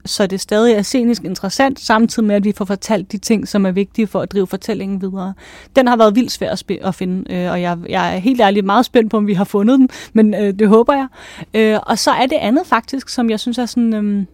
så 0.05 0.27
det 0.27 0.41
stadig 0.41 0.73
er 0.73 0.81
scenisk 0.81 1.23
interessant, 1.23 1.79
samtidig 1.79 2.27
med, 2.27 2.35
at 2.35 2.43
vi 2.43 2.51
får 2.51 2.65
fortalt 2.65 3.11
de 3.11 3.17
ting, 3.17 3.47
som 3.47 3.65
er 3.65 3.71
vigtige 3.71 4.07
for 4.07 4.21
at 4.21 4.31
drive 4.31 4.47
fortællingen 4.47 5.01
videre. 5.01 5.33
Den 5.75 5.87
har 5.87 5.97
været 5.97 6.15
vildt 6.15 6.31
svær 6.31 6.51
at, 6.51 6.63
at 6.71 6.95
finde, 6.95 7.33
øh, 7.33 7.51
og 7.51 7.61
jeg, 7.61 7.77
jeg 7.89 8.15
er 8.15 8.17
helt 8.17 8.41
ærligt 8.41 8.65
meget 8.65 8.85
spændt 8.85 9.11
på, 9.11 9.17
om 9.17 9.27
vi 9.27 9.33
har 9.33 9.43
fundet 9.43 9.79
den, 9.79 9.89
men 10.13 10.33
øh, 10.33 10.53
det 10.59 10.67
håber 10.67 10.93
jeg. 10.93 11.07
Øh, 11.53 11.79
og 11.83 11.99
så 11.99 12.11
er 12.11 12.25
det 12.25 12.37
andet 12.41 12.67
faktisk, 12.67 13.09
som 13.09 13.29
jeg 13.29 13.39
synes 13.39 13.57
er 13.57 13.65
sådan... 13.65 13.93
Øh, 13.93 14.25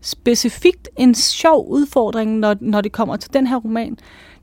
specifikt 0.00 0.88
en 0.96 1.14
sjov 1.14 1.68
udfordring, 1.68 2.38
når, 2.38 2.56
når 2.60 2.80
det 2.80 2.92
kommer 2.92 3.16
til 3.16 3.32
den 3.32 3.46
her 3.46 3.56
roman, 3.56 3.96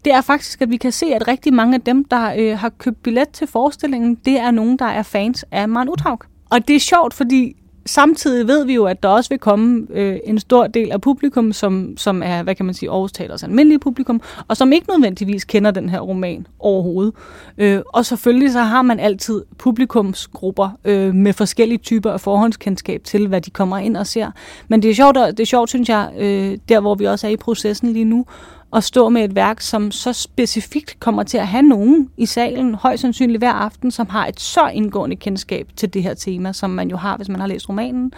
det 0.05 0.13
er 0.13 0.21
faktisk, 0.21 0.61
at 0.61 0.69
vi 0.69 0.77
kan 0.77 0.91
se, 0.91 1.05
at 1.05 1.27
rigtig 1.27 1.53
mange 1.53 1.75
af 1.75 1.81
dem, 1.81 2.05
der 2.05 2.33
øh, 2.37 2.57
har 2.57 2.69
købt 2.69 3.03
billet 3.03 3.29
til 3.29 3.47
forestillingen, 3.47 4.15
det 4.15 4.39
er 4.39 4.51
nogen, 4.51 4.79
der 4.79 4.85
er 4.85 5.03
fans 5.03 5.45
af 5.51 5.69
Maren 5.69 5.89
Uthaug. 5.89 6.19
Og 6.49 6.67
det 6.67 6.75
er 6.75 6.79
sjovt, 6.79 7.13
fordi 7.13 7.55
samtidig 7.85 8.47
ved 8.47 8.65
vi 8.65 8.73
jo, 8.73 8.85
at 8.85 9.03
der 9.03 9.09
også 9.09 9.29
vil 9.29 9.39
komme 9.39 9.87
øh, 9.89 10.17
en 10.23 10.39
stor 10.39 10.67
del 10.67 10.91
af 10.91 11.01
publikum, 11.01 11.53
som, 11.53 11.97
som 11.97 12.23
er, 12.25 12.43
hvad 12.43 12.55
kan 12.55 12.65
man 12.65 12.73
sige, 12.73 12.89
Aarhus 12.89 13.11
Teaters 13.11 13.43
almindelige 13.43 13.79
publikum, 13.79 14.21
og 14.47 14.57
som 14.57 14.73
ikke 14.73 14.87
nødvendigvis 14.89 15.43
kender 15.43 15.71
den 15.71 15.89
her 15.89 15.99
roman 15.99 16.47
overhovedet. 16.59 17.13
Øh, 17.57 17.81
og 17.85 18.05
selvfølgelig 18.05 18.51
så 18.51 18.59
har 18.59 18.81
man 18.81 18.99
altid 18.99 19.43
publikumsgrupper 19.57 20.69
øh, 20.85 21.13
med 21.15 21.33
forskellige 21.33 21.77
typer 21.77 22.11
af 22.11 22.21
forhåndskendskab 22.21 23.03
til, 23.03 23.27
hvad 23.27 23.41
de 23.41 23.49
kommer 23.49 23.77
ind 23.77 23.97
og 23.97 24.07
ser. 24.07 24.31
Men 24.67 24.81
det 24.81 24.91
er 24.91 24.95
sjovt, 24.95 25.15
det 25.15 25.39
er 25.39 25.45
sjovt 25.45 25.69
synes 25.69 25.89
jeg, 25.89 26.11
øh, 26.17 26.57
der 26.69 26.79
hvor 26.79 26.95
vi 26.95 27.05
også 27.05 27.27
er 27.27 27.31
i 27.31 27.37
processen 27.37 27.93
lige 27.93 28.05
nu, 28.05 28.25
at 28.75 28.83
stå 28.83 29.09
med 29.09 29.23
et 29.23 29.35
værk, 29.35 29.61
som 29.61 29.91
så 29.91 30.13
specifikt 30.13 30.99
kommer 30.99 31.23
til 31.23 31.37
at 31.37 31.47
have 31.47 31.63
nogen 31.63 32.09
i 32.17 32.25
salen, 32.25 32.75
højst 32.75 33.01
sandsynligt 33.01 33.39
hver 33.41 33.51
aften, 33.51 33.91
som 33.91 34.07
har 34.09 34.27
et 34.27 34.39
så 34.39 34.67
indgående 34.67 35.15
kendskab 35.15 35.67
til 35.75 35.93
det 35.93 36.03
her 36.03 36.13
tema, 36.13 36.53
som 36.53 36.69
man 36.69 36.89
jo 36.89 36.97
har, 36.97 37.17
hvis 37.17 37.29
man 37.29 37.39
har 37.39 37.47
læst 37.47 37.69
romanen, 37.69 38.13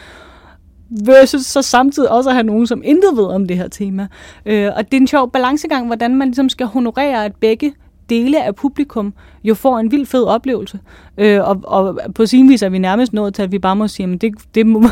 versus 0.89 1.45
så 1.45 1.61
samtidig 1.61 2.11
også 2.11 2.29
at 2.29 2.35
have 2.35 2.43
nogen, 2.43 2.67
som 2.67 2.81
intet 2.85 3.17
ved 3.17 3.25
om 3.25 3.47
det 3.47 3.57
her 3.57 3.67
tema. 3.67 4.07
Øh, 4.45 4.71
og 4.75 4.85
det 4.85 4.97
er 4.97 5.01
en 5.01 5.07
sjov 5.07 5.31
balancegang, 5.31 5.85
hvordan 5.85 6.15
man 6.15 6.27
ligesom 6.27 6.49
skal 6.49 6.65
honorere, 6.65 7.25
at 7.25 7.35
begge 7.35 7.73
dele 8.09 8.43
af 8.43 8.55
publikum 8.55 9.13
jo 9.43 9.55
får 9.55 9.79
en 9.79 9.91
vild 9.91 10.05
fed 10.05 10.23
oplevelse. 10.23 10.79
Øh, 11.17 11.49
og, 11.49 11.61
og 11.63 11.99
på 12.15 12.25
sin 12.25 12.49
vis 12.49 12.61
er 12.61 12.69
vi 12.69 12.77
nærmest 12.77 13.13
nået 13.13 13.33
til, 13.33 13.41
at 13.41 13.51
vi 13.51 13.59
bare 13.59 13.75
må 13.75 13.87
sige, 13.87 14.13
at 14.13 14.21
det, 14.21 14.33
det 14.55 14.65
må, 14.67 14.83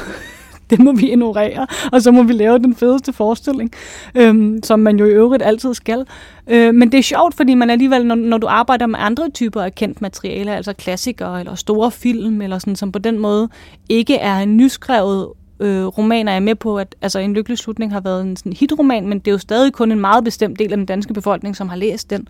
det 0.70 0.80
må 0.80 0.92
vi 0.92 1.12
ignorere, 1.12 1.68
og 1.92 2.02
så 2.02 2.12
må 2.12 2.24
vi 2.24 2.34
lave 2.34 2.60
den 2.60 2.76
fedeste 2.76 3.14
forestilling, 3.14 3.72
øhm, 4.16 4.64
som 4.64 4.80
man 4.80 5.00
jo 5.00 5.06
i 5.06 5.10
øvrigt 5.10 5.44
altid 5.44 5.74
skal. 5.74 6.06
Øh, 6.48 6.74
men 6.74 6.92
det 6.92 6.98
er 6.98 7.04
sjovt, 7.04 7.36
fordi 7.36 7.54
man 7.54 7.70
alligevel, 7.70 8.06
når, 8.06 8.16
når 8.16 8.38
du 8.38 8.48
arbejder 8.48 8.86
med 8.86 9.00
andre 9.02 9.30
typer 9.30 9.62
af 9.62 9.76
kendt 9.76 10.02
materiale, 10.02 10.56
altså 10.56 10.74
klassikere 10.74 11.40
eller 11.40 11.56
store 11.56 11.92
film, 11.92 12.42
eller 12.42 12.60
sådan, 12.60 12.76
som 12.76 12.92
på 12.92 13.00
den 13.00 13.20
måde 13.20 13.50
ikke 13.90 14.16
er 14.16 14.38
en 14.38 14.58
nyskrevet 14.58 15.28
øh, 15.60 15.86
romaner 15.86 16.32
er 16.32 16.40
med 16.40 16.56
på, 16.56 16.78
at 16.78 16.96
altså, 17.02 17.20
En 17.20 17.34
lykkelig 17.34 17.58
slutning 17.58 17.94
har 17.94 18.00
været 18.00 18.22
en 18.22 18.38
sådan 18.38 18.54
hitroman, 18.54 19.08
men 19.08 19.20
det 19.20 19.28
er 19.28 19.32
jo 19.32 19.38
stadig 19.38 19.74
kun 19.74 19.92
en 19.92 20.00
meget 20.00 20.24
bestemt 20.24 20.60
del 20.60 20.72
af 20.72 20.78
den 20.78 20.86
danske 20.86 21.14
befolkning, 21.14 21.56
som 21.56 21.70
har 21.70 21.76
læst 21.76 22.10
den. 22.10 22.28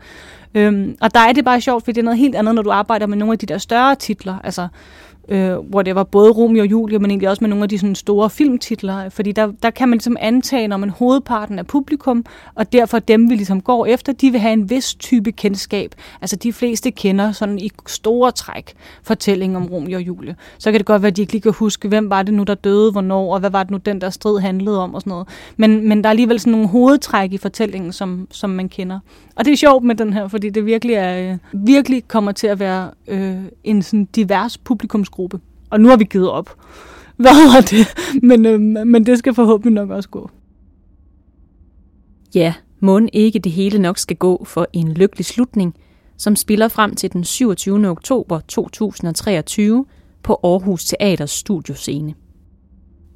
Øhm, 0.56 0.98
og 1.02 1.14
der 1.14 1.20
er 1.20 1.34
det 1.34 1.46
bare 1.46 1.62
sjovt, 1.62 1.84
fordi 1.84 1.96
det 1.96 2.02
er 2.02 2.06
noget 2.06 2.20
helt 2.20 2.36
andet, 2.36 2.56
når 2.56 2.62
du 2.62 2.70
arbejder 2.70 3.08
med 3.08 3.18
nogle 3.18 3.32
af 3.32 3.40
de 3.40 3.46
der 3.46 3.58
større 3.58 3.96
titler. 3.96 4.36
Altså, 4.44 4.68
øh, 5.30 5.58
hvor 5.58 5.82
det 5.82 5.96
var 5.96 6.04
både 6.04 6.32
Romeo 6.32 6.62
og 6.62 6.72
Julie, 6.72 7.00
men 7.00 7.12
egentlig 7.12 7.30
også 7.30 7.44
med 7.44 7.50
nogle 7.50 7.64
af 7.64 7.70
de 7.70 7.78
sådan 7.78 7.96
store 7.96 8.30
filmtitler, 8.30 9.10
fordi 9.10 9.32
der, 9.32 9.52
der 9.64 9.70
kan 9.70 9.90
man 9.90 9.98
ligesom 9.98 10.18
antage, 10.20 10.68
når 10.68 10.78
man 10.78 10.90
hovedparten 10.90 11.60
af 11.60 11.68
publikum, 11.68 12.26
og 12.56 12.74
derfor 12.74 13.00
dem, 13.00 13.30
vi 13.30 13.36
ligesom 13.36 13.62
går 13.62 13.86
efter, 13.86 14.14
de 14.14 14.32
vil 14.32 14.40
have 14.40 14.54
en 14.54 14.70
vis 14.70 14.96
type 14.96 15.32
kendskab. 15.32 15.96
Altså 16.22 16.36
de 16.36 16.54
fleste 16.54 16.92
kender 16.92 17.32
sådan 17.32 17.60
i 17.60 17.72
store 17.88 18.32
træk 18.32 18.74
fortællingen 19.04 19.56
om 19.56 19.66
Romeo 19.66 19.98
og 19.98 20.02
Julie. 20.02 20.36
Så 20.58 20.72
kan 20.72 20.80
det 20.80 20.86
godt 20.86 21.02
være, 21.02 21.08
at 21.10 21.16
de 21.16 21.22
ikke 21.22 21.34
lige 21.34 21.42
kan 21.42 21.54
huske, 21.54 21.88
hvem 21.88 22.10
var 22.10 22.24
det 22.24 22.34
nu, 22.34 22.44
der 22.44 22.56
døde, 22.56 22.92
hvornår, 22.92 23.34
og 23.34 23.40
hvad 23.40 23.50
var 23.50 23.64
det 23.64 23.72
nu, 23.72 23.78
den 23.78 24.02
der 24.02 24.10
strid 24.10 24.40
handlede 24.40 24.80
om 24.80 24.96
og 24.96 25.02
sådan 25.02 25.12
noget. 25.12 25.28
Men, 25.58 25.90
men 25.90 26.04
der 26.04 26.08
er 26.08 26.12
alligevel 26.12 26.40
sådan 26.40 26.52
nogle 26.52 26.68
hovedtræk 26.68 27.34
i 27.34 27.38
fortællingen, 27.38 27.92
som, 27.92 28.28
som 28.32 28.50
man 28.50 28.70
kender. 28.70 29.00
Og 29.36 29.46
det 29.46 29.54
er 29.54 29.58
sjovt 29.58 29.84
med 29.84 29.96
den 29.96 30.14
her, 30.14 30.28
fordi 30.28 30.50
det 30.50 30.66
virkelig, 30.66 30.96
er, 30.96 31.32
øh, 31.32 31.38
virkelig 31.66 32.08
kommer 32.08 32.32
til 32.32 32.48
at 32.48 32.60
være 32.60 32.92
øh, 33.08 33.38
en 33.64 33.82
sådan 33.82 34.06
divers 34.06 34.58
publikumsgruppe. 35.16 35.40
Og 35.70 35.80
nu 35.80 35.90
har 35.90 35.98
vi 35.98 36.04
givet 36.04 36.30
op. 36.30 36.50
Hvad 37.24 37.54
var 37.54 37.62
det? 37.62 37.88
Men, 38.24 38.46
øh, 38.46 38.88
men 38.88 39.06
det 39.06 39.20
skal 39.20 39.34
forhåbentlig 39.34 39.74
nok 39.74 39.90
også 39.90 40.10
gå. 40.10 40.30
Ja, 42.36 42.54
må 42.80 43.00
ikke 43.14 43.40
det 43.40 43.52
hele 43.52 43.80
nok 43.80 43.98
skal 43.98 44.18
gå 44.18 44.46
for 44.46 44.68
en 44.74 44.92
lykkelig 44.92 45.26
slutning, 45.26 45.76
som 46.18 46.36
spiller 46.36 46.68
frem 46.68 46.96
til 46.96 47.14
den 47.14 47.24
27. 47.24 47.90
oktober 47.90 48.40
2023 48.40 49.86
på 50.24 50.40
Aarhus 50.44 50.86
Teaters 50.86 51.32
studioscene. 51.32 52.14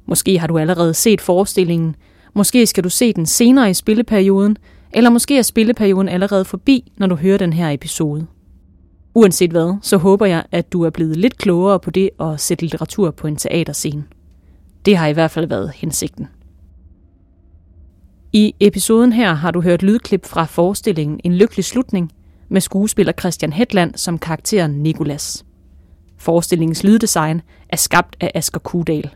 Måske 0.06 0.38
har 0.38 0.46
du 0.46 0.58
allerede 0.58 0.94
set 0.94 1.20
forestillingen, 1.20 1.96
måske 2.34 2.66
skal 2.66 2.84
du 2.84 2.88
se 2.88 3.12
den 3.12 3.26
senere 3.26 3.70
i 3.70 3.74
spilleperioden– 3.74 4.56
eller 4.92 5.10
måske 5.10 5.38
er 5.38 5.42
spilleperioden 5.42 6.08
allerede 6.08 6.44
forbi, 6.44 6.92
når 6.96 7.06
du 7.06 7.14
hører 7.14 7.38
den 7.38 7.52
her 7.52 7.70
episode. 7.70 8.26
Uanset 9.14 9.50
hvad, 9.50 9.78
så 9.82 9.96
håber 9.96 10.26
jeg, 10.26 10.44
at 10.52 10.72
du 10.72 10.82
er 10.82 10.90
blevet 10.90 11.16
lidt 11.16 11.38
klogere 11.38 11.80
på 11.80 11.90
det 11.90 12.10
at 12.20 12.40
sætte 12.40 12.64
litteratur 12.64 13.10
på 13.10 13.26
en 13.26 13.36
teaterscene. 13.36 14.04
Det 14.84 14.96
har 14.96 15.06
i 15.06 15.12
hvert 15.12 15.30
fald 15.30 15.46
været 15.46 15.72
hensigten. 15.74 16.28
I 18.32 18.54
episoden 18.60 19.12
her 19.12 19.34
har 19.34 19.50
du 19.50 19.60
hørt 19.60 19.82
lydklip 19.82 20.26
fra 20.26 20.44
forestillingen 20.44 21.20
En 21.24 21.34
lykkelig 21.34 21.64
slutning 21.64 22.12
med 22.48 22.60
skuespiller 22.60 23.12
Christian 23.12 23.52
Hetland 23.52 23.94
som 23.94 24.18
karakteren 24.18 24.70
Nikolas. 24.70 25.44
Forestillingens 26.16 26.84
lyddesign 26.84 27.40
er 27.68 27.76
skabt 27.76 28.16
af 28.20 28.30
Asger 28.34 28.58
Kudal. 28.60 29.10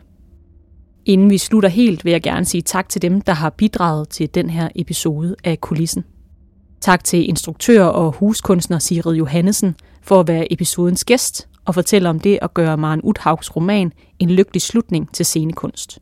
Inden 1.04 1.30
vi 1.30 1.38
slutter 1.38 1.68
helt, 1.68 2.04
vil 2.04 2.10
jeg 2.10 2.22
gerne 2.22 2.44
sige 2.44 2.62
tak 2.62 2.88
til 2.88 3.02
dem, 3.02 3.20
der 3.20 3.32
har 3.32 3.50
bidraget 3.50 4.08
til 4.08 4.34
den 4.34 4.50
her 4.50 4.68
episode 4.76 5.36
af 5.44 5.60
Kulissen. 5.60 6.04
Tak 6.84 7.04
til 7.04 7.28
instruktør 7.28 7.84
og 7.84 8.12
huskunstner 8.12 8.78
Sigrid 8.78 9.16
Johannesen 9.16 9.76
for 10.02 10.20
at 10.20 10.28
være 10.28 10.52
episodens 10.52 11.04
gæst 11.04 11.48
og 11.64 11.74
fortælle 11.74 12.08
om 12.08 12.20
det 12.20 12.38
at 12.42 12.54
gøre 12.54 12.76
Maren 12.76 13.00
Uthaugs 13.02 13.56
roman 13.56 13.92
En 14.18 14.30
lykkelig 14.30 14.62
slutning 14.62 15.14
til 15.14 15.26
scenekunst. 15.26 15.98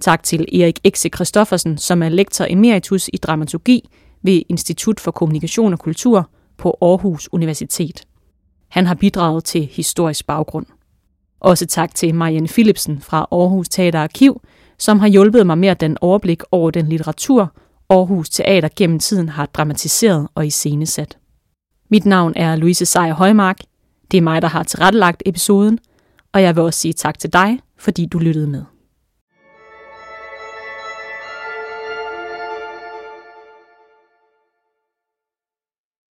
Tak 0.00 0.22
til 0.22 0.60
Erik 0.60 0.80
Ekse 0.84 1.08
Christoffersen, 1.08 1.78
som 1.78 2.02
er 2.02 2.08
lektor 2.08 2.46
emeritus 2.48 3.10
i 3.12 3.16
dramaturgi 3.16 3.88
ved 4.22 4.42
Institut 4.48 5.00
for 5.00 5.10
Kommunikation 5.10 5.72
og 5.72 5.78
Kultur 5.78 6.30
på 6.58 6.76
Aarhus 6.82 7.28
Universitet. 7.32 8.04
Han 8.68 8.86
har 8.86 8.94
bidraget 8.94 9.44
til 9.44 9.68
historisk 9.72 10.26
baggrund. 10.26 10.66
Også 11.40 11.66
tak 11.66 11.94
til 11.94 12.14
Marianne 12.14 12.48
Philipsen 12.48 13.00
fra 13.00 13.26
Aarhus 13.32 13.68
Teater 13.68 14.00
Arkiv, 14.00 14.40
som 14.78 15.00
har 15.00 15.08
hjulpet 15.08 15.46
mig 15.46 15.58
med 15.58 15.68
at 15.68 15.80
den 15.80 15.96
overblik 16.00 16.42
over 16.50 16.70
den 16.70 16.88
litteratur, 16.88 17.52
Aarhus 17.92 18.30
Teater 18.30 18.68
gennem 18.76 18.98
tiden 18.98 19.28
har 19.28 19.46
dramatiseret 19.46 20.28
og 20.34 20.46
iscenesat. 20.46 21.18
Mit 21.90 22.06
navn 22.06 22.32
er 22.36 22.56
Louise 22.56 22.86
Sejer 22.86 23.14
Højmark. 23.14 23.58
Det 24.10 24.18
er 24.18 24.22
mig, 24.22 24.42
der 24.42 24.48
har 24.48 24.62
tilrettelagt 24.62 25.22
episoden, 25.26 25.78
og 26.32 26.42
jeg 26.42 26.56
vil 26.56 26.64
også 26.64 26.80
sige 26.80 26.92
tak 26.92 27.18
til 27.18 27.32
dig, 27.32 27.60
fordi 27.78 28.06
du 28.06 28.18
lyttede 28.18 28.46
med. 28.46 28.64